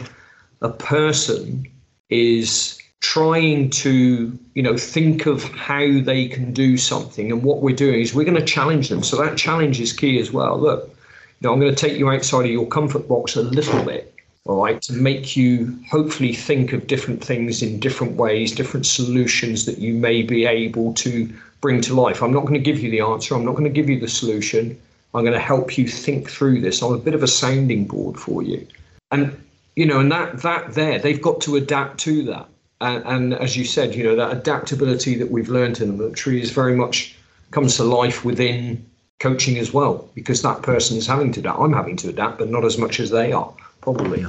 [0.62, 1.66] a person
[2.10, 7.30] is trying to you know think of how they can do something.
[7.30, 9.02] And what we're doing is we're going to challenge them.
[9.02, 10.58] So that challenge is key as well.
[10.58, 10.90] Look
[11.40, 14.14] you know i'm going to take you outside of your comfort box a little bit
[14.46, 19.66] all right to make you hopefully think of different things in different ways different solutions
[19.66, 22.22] that you may be able to bring to life.
[22.22, 23.34] I'm not going to give you the answer.
[23.34, 24.78] I'm not going to give you the solution.
[25.14, 26.82] I'm going to help you think through this.
[26.82, 28.66] I'm a bit of a sounding board for you.
[29.10, 29.36] And
[29.76, 32.48] you know and that that there they've got to adapt to that
[32.80, 36.42] and, and as you said you know that adaptability that we've learned in the military
[36.42, 37.16] is very much
[37.52, 38.84] comes to life within
[39.20, 42.48] coaching as well because that person is having to adapt i'm having to adapt but
[42.50, 44.24] not as much as they are probably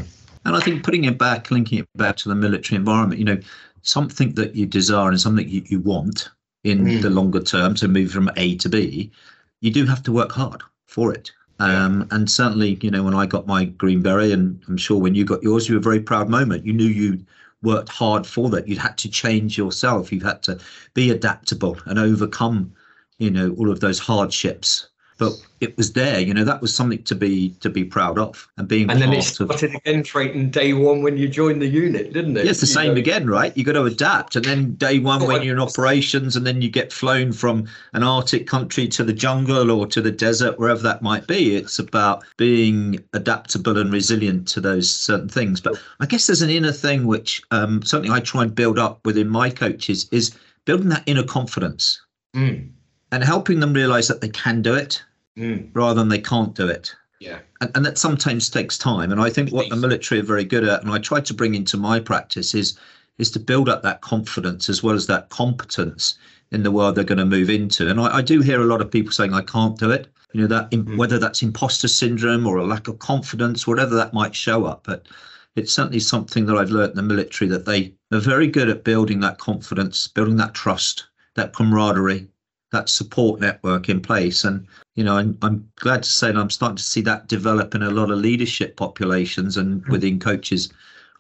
[0.46, 3.40] And I think putting it back, linking it back to the military environment, you know,
[3.82, 6.30] something that you desire and something you, you want
[6.64, 7.02] in Mm.
[7.02, 9.12] the longer term to move from A to B,
[9.60, 11.32] you do have to work hard for it.
[11.60, 15.16] Um, and certainly, you know, when I got my Green Beret, and I'm sure when
[15.16, 16.66] you got yours, you were a very proud moment.
[16.66, 17.26] You knew you
[17.64, 18.68] worked hard for that.
[18.68, 20.12] You'd had to change yourself.
[20.12, 20.60] You've had to
[20.94, 22.74] be adaptable and overcome,
[23.18, 24.90] you know, all of those hardships.
[25.18, 28.48] But it was there, you know, that was something to be to be proud of,
[28.58, 29.60] and being and then it part of.
[29.60, 32.68] started again training day one when you joined the unit didn't it Yeah, it's the
[32.68, 33.00] You same know?
[33.00, 33.56] again, right?
[33.58, 36.70] You got to adapt, and then day one when you're in operations, and then you
[36.70, 41.02] get flown from an Arctic country to the jungle or to the desert, wherever that
[41.02, 41.56] might be.
[41.56, 45.62] It's about being adaptable and resilient to those certain things.
[45.62, 49.04] But I guess there's an inner thing which um, something I try and build up
[49.06, 52.02] within my coaches is building that inner confidence
[52.36, 52.70] Mm,
[53.12, 55.02] and helping them realize that they can do it
[55.38, 59.12] mm, rather than they can't do it yeah and, and that sometimes takes time.
[59.12, 61.56] And I think what the military are very good at, and I try to bring
[61.56, 62.78] into my practice, is
[63.18, 66.20] is to build up that confidence as well as that competence
[66.52, 67.90] in the world they're going to move into.
[67.90, 70.42] And I, I do hear a lot of people saying, "I can't do it." You
[70.42, 74.36] know that im- whether that's imposter syndrome or a lack of confidence, whatever that might
[74.36, 75.08] show up, but
[75.56, 78.84] it's certainly something that I've learned in the military that they are very good at
[78.84, 82.28] building that confidence, building that trust, that camaraderie,
[82.72, 84.44] that support network in place.
[84.44, 87.76] And you know, I'm, I'm glad to say that I'm starting to see that develop
[87.76, 89.90] in a lot of leadership populations and mm.
[89.90, 90.74] within coaches,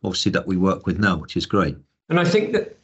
[0.03, 1.77] obviously that we work with now, which is great.
[2.09, 2.77] And I think that,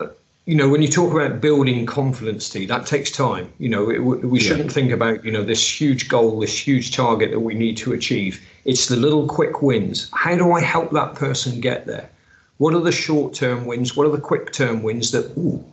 [0.45, 3.52] you know, when you talk about building confidence, T, that takes time.
[3.58, 7.32] You know, it, we shouldn't think about, you know, this huge goal, this huge target
[7.32, 8.41] that we need to achieve.
[8.65, 10.10] It's the little quick wins.
[10.13, 12.10] How do I help that person get there?
[12.58, 13.95] What are the short term wins?
[13.95, 15.63] What are the quick term wins that, ooh,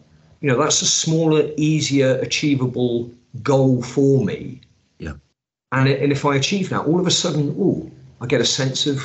[0.40, 3.10] you know, that's a smaller, easier, achievable
[3.42, 4.60] goal for me.
[4.98, 5.14] Yeah.
[5.72, 8.46] And, it, and if I achieve that, all of a sudden, oh, I get a
[8.46, 9.02] sense of,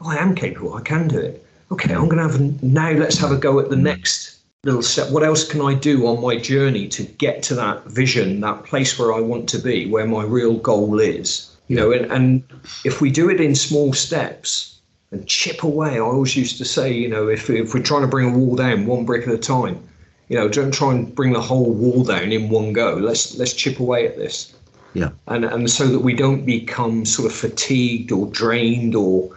[0.00, 0.74] oh, I am capable.
[0.74, 1.46] I can do it.
[1.70, 2.90] Okay, I'm going to have now.
[2.90, 5.10] Let's have a go at the next little step.
[5.10, 8.98] What else can I do on my journey to get to that vision, that place
[8.98, 11.56] where I want to be, where my real goal is?
[11.68, 12.42] You know, and, and
[12.84, 14.80] if we do it in small steps
[15.12, 18.08] and chip away, I always used to say, you know, if if we're trying to
[18.08, 19.82] bring a wall down one brick at a time,
[20.32, 22.94] you know, don't try and bring the whole wall down in one go.
[22.94, 24.54] Let's let's chip away at this
[24.94, 25.10] Yeah.
[25.28, 29.28] and and so that we don't become sort of fatigued or drained or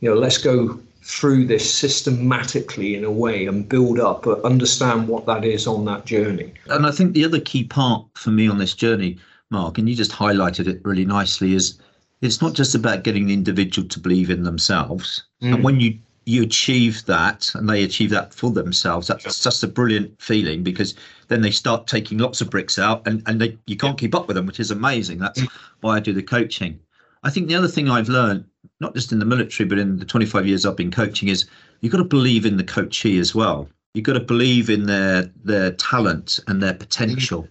[0.00, 5.08] you know let's go through this systematically in a way and build up but understand
[5.08, 8.48] what that is on that journey And I think the other key part for me
[8.48, 9.18] on this journey,
[9.50, 11.78] Mark, and you just highlighted it really nicely, is
[12.22, 15.24] it's not just about getting the individual to believe in themselves.
[15.42, 15.62] And mm.
[15.62, 20.20] when you you achieve that and they achieve that for themselves, that's just a brilliant
[20.20, 20.94] feeling because
[21.28, 24.26] then they start taking lots of bricks out and, and they, you can't keep up
[24.26, 25.18] with them, which is amazing.
[25.18, 25.42] That's
[25.80, 26.78] why I do the coaching.
[27.22, 28.44] I think the other thing I've learned,
[28.80, 31.46] not just in the military, but in the 25 years I've been coaching, is
[31.80, 33.68] you've got to believe in the coachee as well.
[33.94, 37.46] You've got to believe in their their talent and their potential.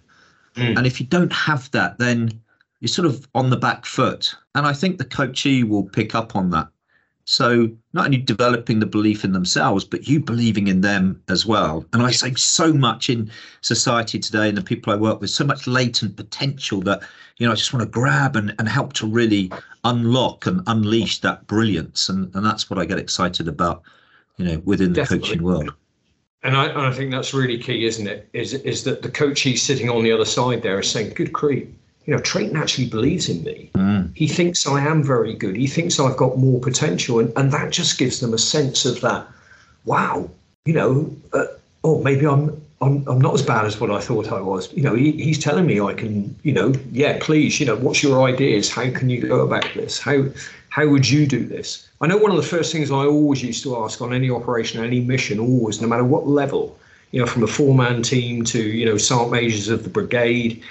[0.56, 0.76] Mm.
[0.78, 2.40] And if you don't have that, then
[2.80, 4.34] you're sort of on the back foot.
[4.54, 6.68] And I think the coachee will pick up on that.
[7.26, 11.84] So not only developing the belief in themselves, but you believing in them as well.
[11.92, 13.30] And I say so much in
[13.62, 17.02] society today and the people I work with, so much latent potential that,
[17.38, 19.50] you know, I just want to grab and, and help to really
[19.84, 22.10] unlock and unleash that brilliance.
[22.10, 23.82] And, and that's what I get excited about,
[24.36, 25.28] you know, within the Definitely.
[25.28, 25.72] coaching world.
[26.42, 28.28] And I, and I think that's really key, isn't it?
[28.34, 31.74] Is is that the coachee sitting on the other side there is saying, "Good creep,
[32.06, 33.70] you know, Trayton actually believes in me.
[33.74, 34.14] Mm.
[34.14, 35.56] He thinks I am very good.
[35.56, 37.18] He thinks I've got more potential.
[37.18, 39.26] And, and that just gives them a sense of that,
[39.84, 40.28] wow,
[40.66, 41.46] you know, uh,
[41.82, 44.70] oh, maybe I'm, I'm, I'm not as bad as what I thought I was.
[44.74, 48.02] You know, he, he's telling me I can, you know, yeah, please, you know, what's
[48.02, 48.70] your ideas?
[48.70, 49.98] How can you go about this?
[49.98, 50.24] How,
[50.68, 51.88] how would you do this?
[52.02, 54.84] I know one of the first things I always used to ask on any operation,
[54.84, 56.78] any mission, always, no matter what level,
[57.12, 60.62] you know, from a four man team to, you know, sergeant majors of the brigade,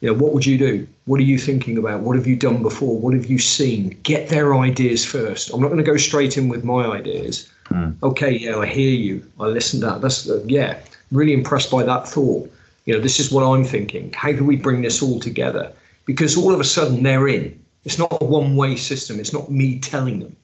[0.00, 0.86] you know, what would you do?
[1.06, 2.00] What are you thinking about?
[2.00, 2.98] What have you done before?
[2.98, 3.98] What have you seen?
[4.04, 5.50] Get their ideas first.
[5.52, 7.48] I'm not going to go straight in with my ideas.
[7.70, 7.96] Mm.
[8.02, 9.28] Okay, yeah, I hear you.
[9.40, 10.00] I listen to that.
[10.00, 10.78] That's uh, yeah,
[11.10, 12.50] really impressed by that thought.
[12.84, 14.12] You know, this is what I'm thinking.
[14.12, 15.72] How can we bring this all together?
[16.04, 17.58] Because all of a sudden they're in.
[17.84, 19.18] It's not a one-way system.
[19.18, 20.36] It's not me telling them.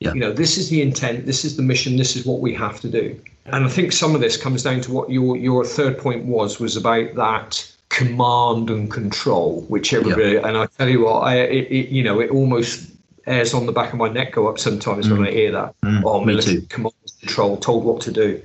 [0.00, 0.12] Yeah.
[0.12, 1.26] You know, this is the intent.
[1.26, 1.96] This is the mission.
[1.96, 3.18] This is what we have to do.
[3.46, 6.58] And I think some of this comes down to what your your third point was
[6.58, 10.44] was about that command and control, which everybody, yep.
[10.44, 12.90] and I tell you what, I, it, it, you know, it almost
[13.26, 15.12] airs on the back of my neck go up sometimes mm.
[15.12, 15.74] when I hear that.
[15.80, 16.02] Mm.
[16.04, 18.42] Oh, military command and control, told what to do.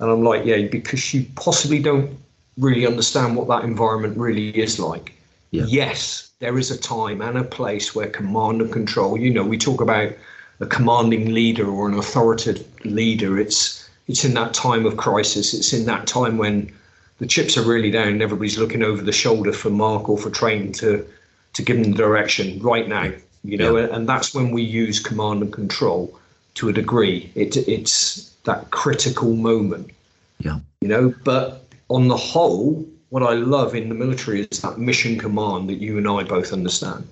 [0.00, 2.10] And I'm like, yeah, because you possibly don't
[2.58, 5.14] really understand what that environment really is like.
[5.52, 5.66] Yep.
[5.70, 9.56] Yes, there is a time and a place where command and control, you know, we
[9.56, 10.12] talk about
[10.60, 13.38] a commanding leader or an authoritative leader.
[13.38, 15.54] It's it's in that time of crisis.
[15.54, 16.70] It's in that time when
[17.20, 20.30] the chips are really down and everybody's looking over the shoulder for Mark or for
[20.30, 21.06] Trayton to
[21.52, 23.12] to give them the direction right now.
[23.44, 23.88] You know, yeah.
[23.92, 26.18] and that's when we use command and control
[26.54, 27.30] to a degree.
[27.34, 29.90] It it's that critical moment.
[30.38, 30.58] Yeah.
[30.80, 35.18] You know, but on the whole, what I love in the military is that mission
[35.18, 37.06] command that you and I both understand.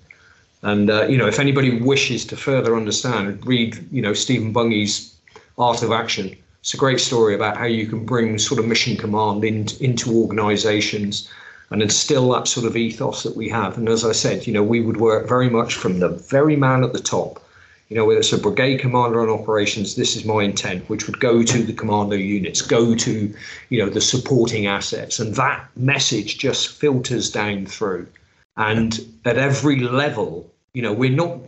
[0.63, 5.15] And uh, you know, if anybody wishes to further understand, read you know Stephen Bungay's
[5.59, 6.35] Art of Action
[6.69, 10.13] it's a great story about how you can bring sort of mission command in, into
[10.13, 11.27] organizations
[11.71, 13.79] and instill that sort of ethos that we have.
[13.79, 16.85] And as I said, you know, we would work very much from the very man
[16.85, 17.43] at the top.
[17.89, 21.21] You know, whether it's a brigade commander on operations, this is my intent, which would
[21.21, 23.35] go to the commando units, go to,
[23.71, 25.19] you know, the supporting assets.
[25.19, 28.07] And that message just filters down through.
[28.59, 31.39] And at every level, you know, we're not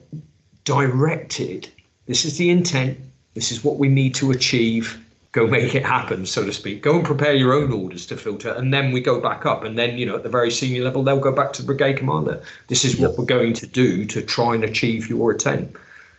[0.65, 1.69] directed.
[2.07, 2.99] This is the intent.
[3.35, 4.99] This is what we need to achieve.
[5.33, 6.83] Go make it happen, so to speak.
[6.83, 9.63] Go and prepare your own orders to filter, and then we go back up.
[9.63, 11.99] And then, you know, at the very senior level, they'll go back to the brigade
[11.99, 12.43] commander.
[12.67, 15.77] This is what we're going to do to try and achieve your intent.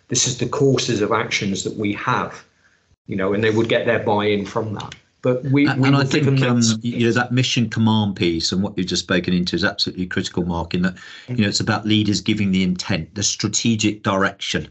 [0.07, 2.43] This is the courses of actions that we have,
[3.07, 4.95] you know, and they would get their buy-in from that.
[5.21, 8.63] But we, and, we and I think um, you know that mission command piece and
[8.63, 10.73] what you've just spoken into is absolutely critical, Mark.
[10.73, 10.95] In that
[11.27, 14.67] you know it's about leaders giving the intent, the strategic direction,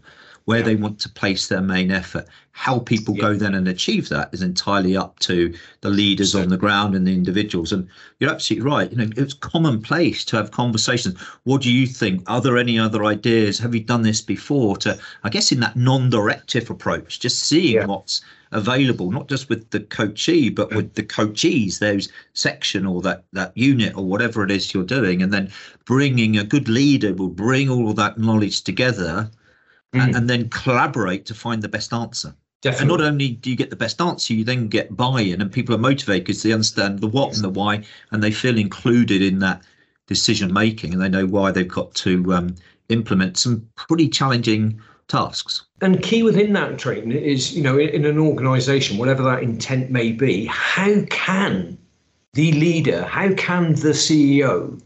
[0.50, 2.26] where they want to place their main effort.
[2.50, 3.20] How people yeah.
[3.20, 6.96] go then and achieve that is entirely up to the leaders so, on the ground
[6.96, 7.70] and the individuals.
[7.70, 8.90] And you're absolutely right.
[8.90, 11.20] You know, it's commonplace to have conversations.
[11.44, 12.28] What do you think?
[12.28, 13.60] Are there any other ideas?
[13.60, 14.76] Have you done this before?
[14.78, 17.86] To, I guess, in that non-directive approach, just seeing yeah.
[17.86, 20.76] what's available, not just with the coachee, but mm.
[20.76, 25.22] with the coachees, those section or that that unit or whatever it is you're doing,
[25.22, 25.48] and then
[25.84, 29.30] bringing a good leader will bring all of that knowledge together
[29.94, 30.02] mm.
[30.02, 32.34] and, and, then collaborate to find the best answer.
[32.62, 32.82] Definitely.
[32.82, 35.74] And not only do you get the best answer, you then get buy-in, and people
[35.74, 39.38] are motivated because they understand the what and the why, and they feel included in
[39.38, 39.62] that
[40.06, 42.54] decision making, and they know why they've got to um,
[42.90, 45.64] implement some pretty challenging tasks.
[45.80, 50.12] And key within that training is, you know, in, an organisation, whatever that intent may
[50.12, 51.78] be, how can
[52.34, 54.80] the leader, how can the CEO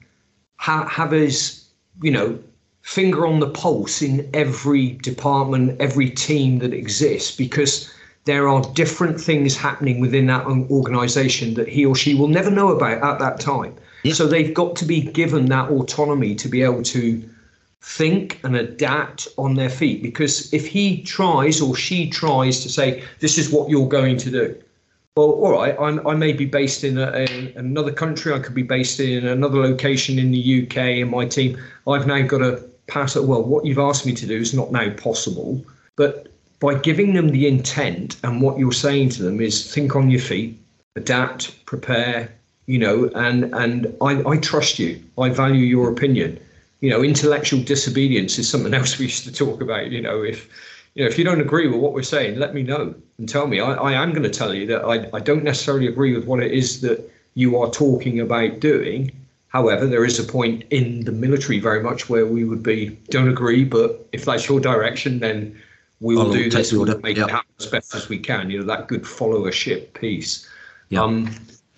[0.56, 1.68] ha- have his,
[2.02, 2.38] you know,
[2.84, 7.90] finger on the pulse in every department, every team that exists, because
[8.26, 12.68] there are different things happening within that organization that he or she will never know
[12.68, 13.74] about at that time.
[14.02, 14.12] Yeah.
[14.12, 17.26] So they've got to be given that autonomy to be able to
[17.80, 20.02] think and adapt on their feet.
[20.02, 24.30] Because if he tries or she tries to say, this is what you're going to
[24.30, 24.62] do,
[25.16, 28.34] well, all right, I'm, i may be based in, a, in, another country.
[28.34, 31.56] I could be based in another location in the UK, and my team.
[31.86, 34.90] I've now got to pass well, what you've asked me to do is not now
[34.90, 35.64] possible.
[35.96, 36.28] But
[36.60, 40.20] by giving them the intent and what you're saying to them is think on your
[40.20, 40.58] feet,
[40.96, 42.32] adapt, prepare,
[42.66, 45.02] you know, and, and I, I trust you.
[45.18, 46.40] I value your opinion.
[46.80, 49.90] You know, intellectual disobedience is something else we used to talk about.
[49.90, 50.48] You know, if
[50.94, 53.46] you know, if you don't agree with what we're saying, let me know and tell
[53.46, 53.60] me.
[53.60, 56.40] I, I am going to tell you that I, I don't necessarily agree with what
[56.42, 59.10] it is that you are talking about doing.
[59.54, 63.28] However, there is a point in the military very much where we would be don't
[63.28, 65.56] agree, but if that's your direction, then
[66.00, 66.72] we will I'll do this.
[66.72, 67.28] We'll make yep.
[67.28, 68.50] it happen as best as we can.
[68.50, 70.50] You know that good followership piece.
[70.88, 71.00] Yep.
[71.00, 71.30] Um,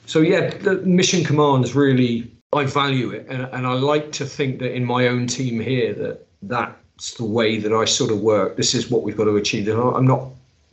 [0.07, 4.59] so yeah, the mission commands really I value it, and, and I like to think
[4.61, 8.57] that in my own team here that that's the way that I sort of work.
[8.57, 9.69] This is what we've got to achieve.
[9.69, 10.29] And I'm not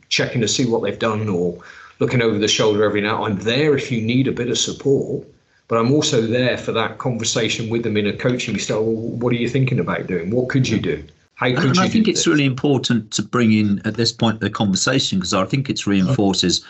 [0.08, 1.58] checking to see what they've done or
[1.98, 3.24] looking over the shoulder every now.
[3.26, 5.26] I'm there if you need a bit of support,
[5.68, 8.84] but I'm also there for that conversation with them in a coaching style.
[8.84, 10.30] Well, what are you thinking about doing?
[10.30, 11.02] What could you do?
[11.36, 12.26] How could and you I think it's this?
[12.26, 16.64] really important to bring in at this point the conversation because I think it reinforces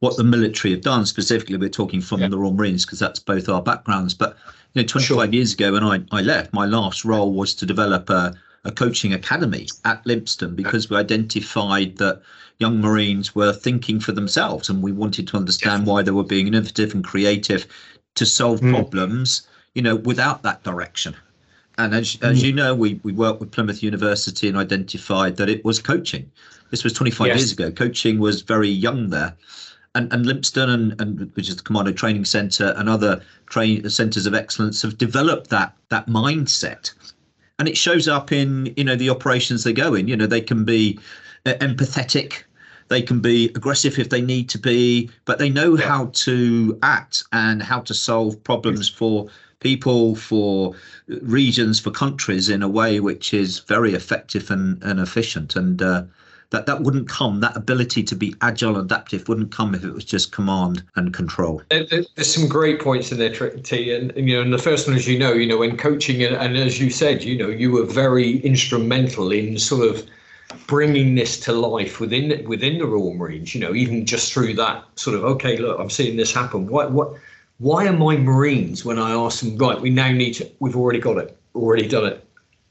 [0.00, 1.06] what the military have done.
[1.06, 2.28] Specifically, we're talking from yeah.
[2.28, 4.14] the Royal Marines because that's both our backgrounds.
[4.14, 4.36] But
[4.74, 5.24] you know, 25 sure.
[5.26, 8.34] years ago when I, I left, my last role was to develop a,
[8.64, 12.22] a coaching academy at Lympstone because we identified that
[12.58, 16.46] young Marines were thinking for themselves and we wanted to understand why they were being
[16.46, 17.66] innovative and creative
[18.16, 18.72] to solve mm.
[18.72, 21.14] problems, you know, without that direction.
[21.78, 22.46] And as, as hmm.
[22.46, 26.30] you know, we, we worked with Plymouth University and identified that it was coaching.
[26.70, 27.36] This was 25 yes.
[27.36, 27.70] years ago.
[27.70, 29.36] Coaching was very young there
[29.96, 34.26] and, and Lympstone and, and which is the Commando Training Centre and other train centres
[34.26, 36.92] of excellence have developed that that mindset,
[37.58, 40.06] and it shows up in you know the operations they go in.
[40.06, 41.00] You know they can be
[41.46, 42.44] uh, empathetic,
[42.88, 47.24] they can be aggressive if they need to be, but they know how to act
[47.32, 49.28] and how to solve problems for
[49.60, 50.74] people, for
[51.22, 55.56] regions, for countries in a way which is very effective and, and efficient.
[55.56, 56.04] And uh,
[56.50, 57.40] that that wouldn't come.
[57.40, 61.12] That ability to be agile and adaptive wouldn't come if it was just command and
[61.12, 61.62] control.
[61.70, 64.96] There's some great points in there t and, and, you know and the first one
[64.96, 67.72] as you know you know when coaching and, and as you said you know you
[67.72, 70.06] were very instrumental in sort of
[70.66, 73.54] bringing this to life within within the Royal Marines.
[73.54, 76.66] You know, even just through that sort of okay, look, I'm seeing this happen.
[76.66, 77.14] What what?
[77.58, 79.56] Why are my Marines when I ask them?
[79.56, 80.50] Right, we now need to.
[80.60, 81.36] We've already got it.
[81.54, 82.26] Already done it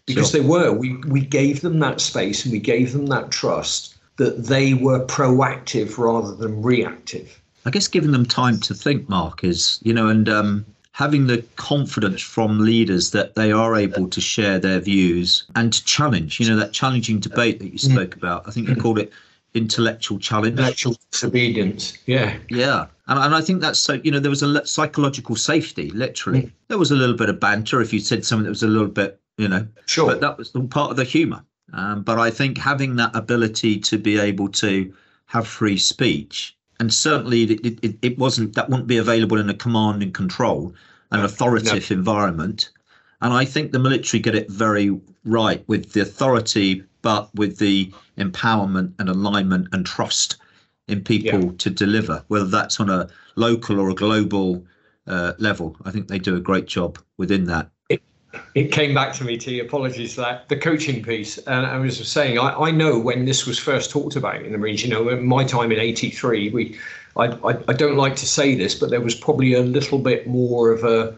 [0.06, 0.42] because sure.
[0.42, 0.72] they were.
[0.72, 5.06] We we gave them that space and we gave them that trust that they were
[5.06, 7.42] proactive rather than reactive.
[7.66, 10.66] I guess giving them time to think, Mark, is you know, and um,
[10.96, 15.84] having the confidence from leaders that they are able to share their views and to
[15.84, 16.40] challenge.
[16.40, 17.92] You know, that challenging debate that you mm.
[17.92, 18.48] spoke about.
[18.48, 19.12] I think you called it
[19.54, 20.54] intellectual challenge.
[20.54, 21.98] Intellectual disobedience.
[22.06, 22.38] Yeah.
[22.50, 22.88] Yeah.
[23.08, 26.44] And, and I think that's so, you know, there was a psychological safety, literally.
[26.44, 26.52] Mm.
[26.70, 28.88] There was a little bit of banter if you said something that was a little
[28.88, 29.68] bit you know.
[29.86, 30.08] Sure.
[30.08, 31.44] But that was part of the humour.
[31.74, 34.94] Um, but I think having that ability to be able to
[35.26, 39.54] have free speech, and certainly it, it, it wasn't that wouldn't be available in a
[39.54, 40.74] command and control,
[41.12, 41.98] an authoritative no.
[41.98, 42.70] environment.
[43.22, 47.92] And I think the military get it very right with the authority, but with the
[48.18, 50.38] empowerment and alignment and trust
[50.88, 51.52] in people yeah.
[51.58, 54.66] to deliver, whether that's on a local or a global
[55.08, 55.76] uh, level.
[55.86, 57.70] I think they do a great job within that
[58.54, 59.60] it came back to me, T.
[59.60, 60.50] Apologies for that.
[60.50, 61.38] The coaching piece.
[61.40, 64.60] And I was saying, I, I know when this was first talked about in the
[64.60, 66.78] region, you know, my time in 83, we,
[67.18, 70.28] I, I, I don't like to say this, but there was probably a little bit
[70.28, 71.16] more of a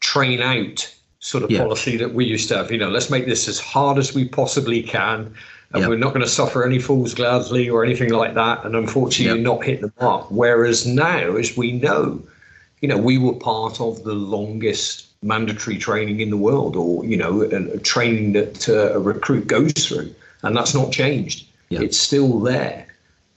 [0.00, 1.60] train out sort of yeah.
[1.60, 2.70] policy that we used to have.
[2.70, 5.34] You know, let's make this as hard as we possibly can.
[5.72, 5.88] And yep.
[5.88, 8.64] we're not going to suffer any fools gladly or anything like that.
[8.64, 9.44] And unfortunately, yep.
[9.44, 10.30] not hit the mark.
[10.30, 12.22] Whereas now, as we know,
[12.80, 17.16] you know, we were part of the longest mandatory training in the world or you
[17.16, 21.46] know a, a training that uh, a recruit goes through and that's not changed.
[21.68, 21.80] Yeah.
[21.82, 22.86] it's still there.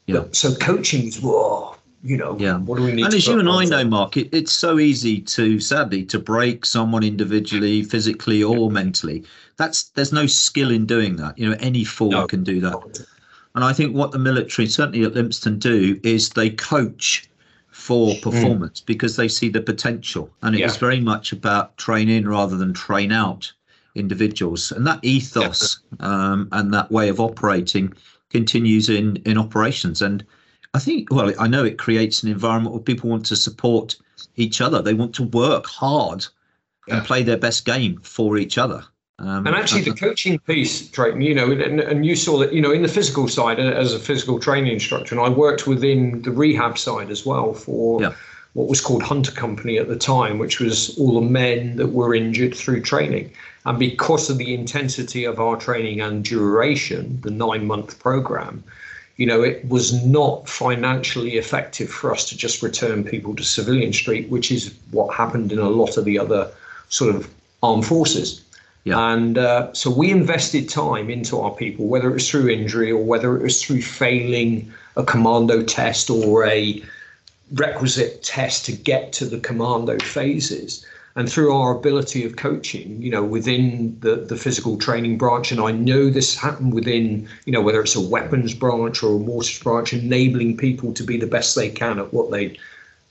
[0.05, 0.19] Yeah.
[0.19, 2.57] But, so coaching is whoa you know yeah.
[2.57, 5.19] what do we need and as you and i know mark it, it's so easy
[5.19, 9.23] to sadly to break someone individually physically or mentally.
[9.57, 11.37] That's there's no skill in doing that.
[11.37, 12.27] You know any fool no.
[12.27, 13.05] can do that.
[13.55, 17.28] And i think what the military certainly at lympstone do is they coach
[17.79, 18.19] for hmm.
[18.19, 18.85] performance mm.
[18.85, 20.29] because they see the potential.
[20.41, 20.71] And it yeah.
[20.73, 23.51] very much about train in rather than train out
[23.95, 24.71] individuals.
[24.71, 26.05] And that ethos yeah.
[26.05, 27.93] um, and that way of operating
[28.29, 30.01] continues in, in operations.
[30.01, 30.25] And
[30.73, 33.95] I think, well, I know it creates an environment where people want to support
[34.35, 34.81] each other.
[34.81, 36.25] They want to work hard
[36.87, 36.97] yeah.
[36.97, 38.83] and play their best game for each other.
[39.19, 42.61] Um, and actually, the coaching piece, Trayton, you know, and, and you saw that, you
[42.61, 46.21] know, in the physical side uh, as a physical training instructor, and I worked within
[46.21, 48.13] the rehab side as well for yeah.
[48.53, 52.15] what was called Hunter Company at the time, which was all the men that were
[52.15, 53.29] injured through training.
[53.65, 58.63] And because of the intensity of our training and duration, the nine month program,
[59.17, 63.91] you know, it was not financially effective for us to just return people to civilian
[63.91, 66.49] street, which is what happened in a lot of the other
[66.87, 67.29] sort of
[67.61, 68.45] armed forces.
[68.89, 69.13] Yeah.
[69.13, 73.03] And uh, so we invested time into our people, whether it was through injury or
[73.03, 76.83] whether it was through failing a commando test or a
[77.53, 80.85] requisite test to get to the commando phases
[81.15, 85.59] and through our ability of coaching, you know, within the, the physical training branch, and
[85.59, 89.59] I know this happened within, you know, whether it's a weapons branch or a mortars
[89.59, 92.57] branch, enabling people to be the best they can at what they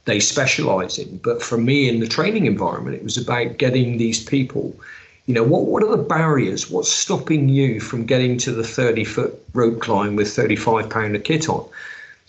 [0.05, 1.19] they specialize in.
[1.19, 4.75] But for me in the training environment, it was about getting these people,
[5.29, 6.69] you know, what what are the barriers?
[6.69, 11.23] What's stopping you from getting to the 30 foot rope climb with 35 pound of
[11.23, 11.65] kit on?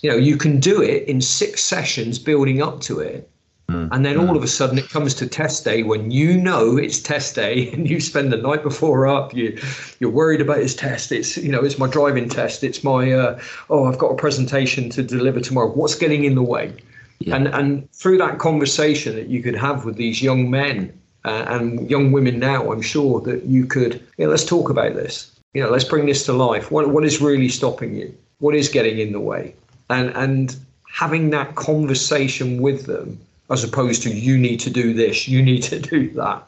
[0.02, 3.28] You know, you can do it in six sessions building up to it
[3.70, 3.90] Mm.
[3.92, 7.00] And then all of a sudden it comes to test day when you know it's
[7.00, 9.58] test day and you spend the night before up, you
[10.00, 11.12] you're worried about his test.
[11.12, 13.40] It's you know, it's my driving test, it's my uh,
[13.70, 15.72] oh, I've got a presentation to deliver tomorrow.
[15.72, 16.74] What's getting in the way?
[17.20, 17.36] Yeah.
[17.36, 20.94] And and through that conversation that you could have with these young men
[21.26, 25.32] uh, and young women now, I'm sure that you could, yeah, let's talk about this.
[25.54, 26.72] You know, let's bring this to life.
[26.72, 28.16] What what is really stopping you?
[28.38, 29.56] What is getting in the way?
[29.90, 30.56] And and
[30.92, 35.64] having that conversation with them as opposed to you need to do this, you need
[35.64, 36.44] to do that.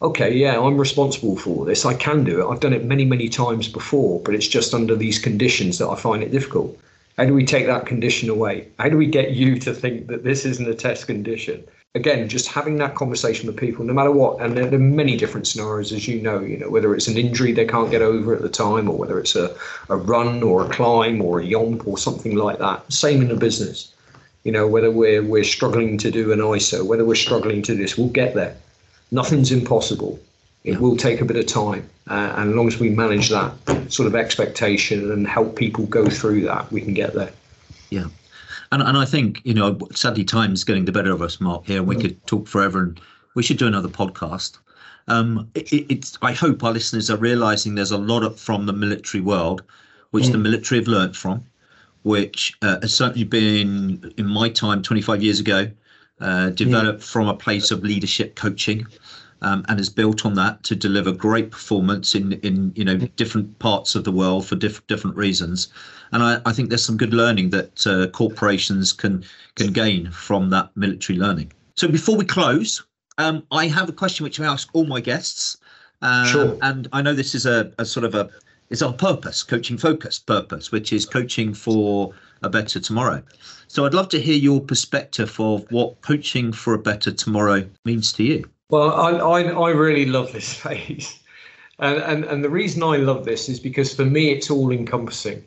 [0.00, 1.84] Okay, yeah, I'm responsible for this.
[1.84, 2.50] I can do it.
[2.50, 5.96] I've done it many, many times before, but it's just under these conditions that I
[5.96, 6.78] find it difficult.
[7.16, 8.68] How do we take that condition away?
[8.78, 11.64] How do we get you to think that this isn't a test condition?
[11.98, 15.46] Again, just having that conversation with people, no matter what, and there, are many different
[15.46, 18.42] scenarios, as you know, you know, whether it's an injury they can't get over at
[18.42, 19.54] the time, or whether it's a,
[19.88, 22.90] a run or a climb or a yomp or something like that.
[22.92, 23.92] Same in the business
[24.44, 27.82] you know, whether we're we're struggling to do an ISO, whether we're struggling to do
[27.82, 28.56] this, we'll get there.
[29.10, 30.18] Nothing's impossible.
[30.64, 30.78] It yeah.
[30.78, 33.52] will take a bit of time, uh, and as long as we manage that
[33.88, 37.30] sort of expectation and help people go through that, we can get there.
[37.90, 38.06] Yeah.
[38.70, 41.78] And, and I think, you know, sadly, time's getting the better of us, Mark, here,
[41.78, 43.00] and we could talk forever, and
[43.34, 44.58] we should do another podcast.
[45.08, 48.72] Um, it, it's, I hope our listeners are realizing there's a lot of, from the
[48.72, 49.62] military world,
[50.10, 50.32] which mm.
[50.32, 51.44] the military have learnt from,
[52.02, 55.70] which uh, has certainly been in my time 25 years ago
[56.20, 57.06] uh, developed yeah.
[57.06, 58.86] from a place of leadership coaching
[59.42, 63.58] um, and is built on that to deliver great performance in in you know different
[63.58, 65.68] parts of the world for diff- different reasons
[66.12, 69.24] and I, I think there's some good learning that uh, corporations can
[69.54, 72.82] can gain from that military learning so before we close
[73.18, 75.58] um, I have a question which I ask all my guests
[76.02, 76.58] um, sure.
[76.62, 78.30] and I know this is a, a sort of a
[78.70, 82.12] is our purpose, coaching focused purpose, which is coaching for
[82.42, 83.22] a better tomorrow.
[83.66, 88.12] So I'd love to hear your perspective of what coaching for a better tomorrow means
[88.14, 88.44] to you.
[88.70, 91.18] Well, I, I, I really love this phase.
[91.78, 95.42] And, and, and the reason I love this is because for me, it's all encompassing.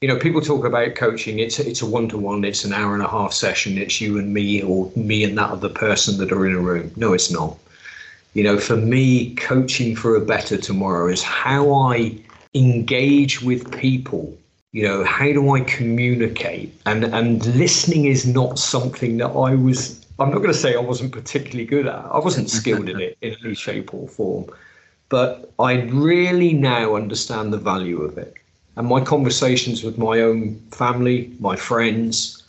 [0.00, 1.40] You know, people talk about coaching.
[1.40, 2.42] It's it's a one to one.
[2.44, 3.76] It's an hour and a half session.
[3.76, 6.90] It's you and me, or me and that other person that are in a room.
[6.96, 7.58] No, it's not.
[8.32, 12.16] You know, for me, coaching for a better tomorrow is how I
[12.54, 14.36] engage with people
[14.72, 19.99] you know how do i communicate and and listening is not something that i was
[20.20, 23.16] i'm not going to say i wasn't particularly good at i wasn't skilled in it
[23.20, 24.44] in any shape or form
[25.08, 28.34] but i really now understand the value of it.
[28.76, 32.42] And my conversations with my own family my friends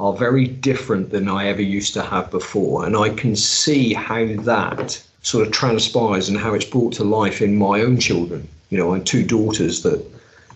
[0.00, 2.86] are very different than i ever used to have before.
[2.86, 7.42] And i can see how that sort of transpires and how it's brought to life
[7.42, 8.48] in my own children.
[8.70, 9.98] You know, I have two daughters that,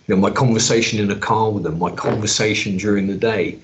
[0.07, 3.59] you know, my conversation in a car with them, my conversation during the day,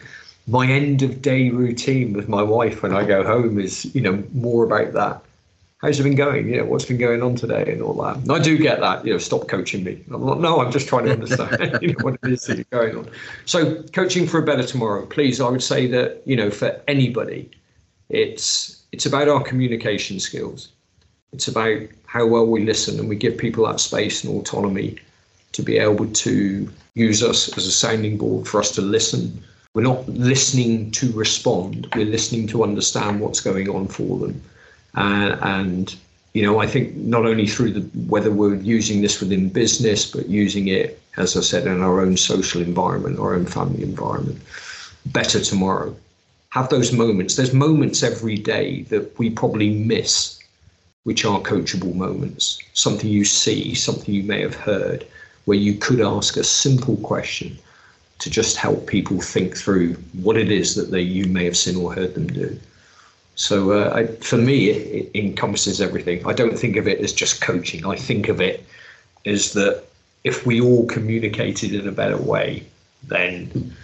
[0.47, 4.23] my end of day routine with my wife when I go home is, you know,
[4.33, 5.23] more about that.
[5.79, 6.49] How's it been going?
[6.49, 8.17] You know, what's been going on today and all that.
[8.17, 10.03] And I do get that, you know, stop coaching me.
[10.13, 12.67] I'm not, no, I'm just trying to understand you know, what it is that is
[12.71, 13.11] going on.
[13.45, 17.51] So coaching for a better tomorrow, please, I would say that, you know, for anybody,
[18.09, 20.69] it's it's about our communication skills.
[21.33, 24.97] It's about how well we listen and we give people that space and autonomy
[25.53, 29.43] to be able to use us as a sounding board for us to listen.
[29.77, 34.41] We're not listening to respond, we're listening to understand what's going on for them.
[34.95, 35.95] Uh, and,
[36.33, 40.31] you know, I think not only through the whether we're using this within business, but
[40.31, 44.41] using it, as I said, in our own social environment, our own family environment.
[45.05, 45.95] Better tomorrow.
[46.53, 47.37] Have those moments.
[47.37, 50.39] There's moments every day that we probably miss
[51.03, 55.07] which are coachable moments, something you see, something you may have heard,
[55.45, 57.59] where you could ask a simple question
[58.19, 61.77] to just help people think through what it is that they you may have seen
[61.77, 62.59] or heard them do.
[63.35, 66.27] So uh, I, for me, it, it encompasses everything.
[66.27, 67.85] I don't think of it as just coaching.
[67.85, 68.64] I think of it
[69.27, 69.85] as that
[70.25, 72.67] if we all communicated in a better way,
[73.05, 73.75] then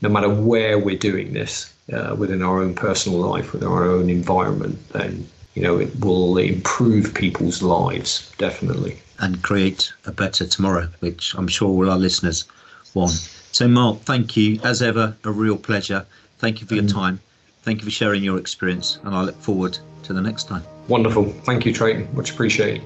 [0.00, 4.08] no matter where we're doing this uh, within our own personal life, within our own
[4.08, 8.98] environment, then you know, it will improve people's lives, definitely.
[9.18, 12.44] And create a better tomorrow, which I'm sure all our listeners
[12.94, 13.28] want.
[13.52, 14.60] So, Mark, thank you.
[14.62, 16.06] As ever, a real pleasure.
[16.38, 17.20] Thank you for your time.
[17.62, 20.62] Thank you for sharing your experience, and I look forward to the next time.
[20.88, 21.24] Wonderful.
[21.44, 22.08] Thank you, Trayton.
[22.14, 22.82] Much appreciated.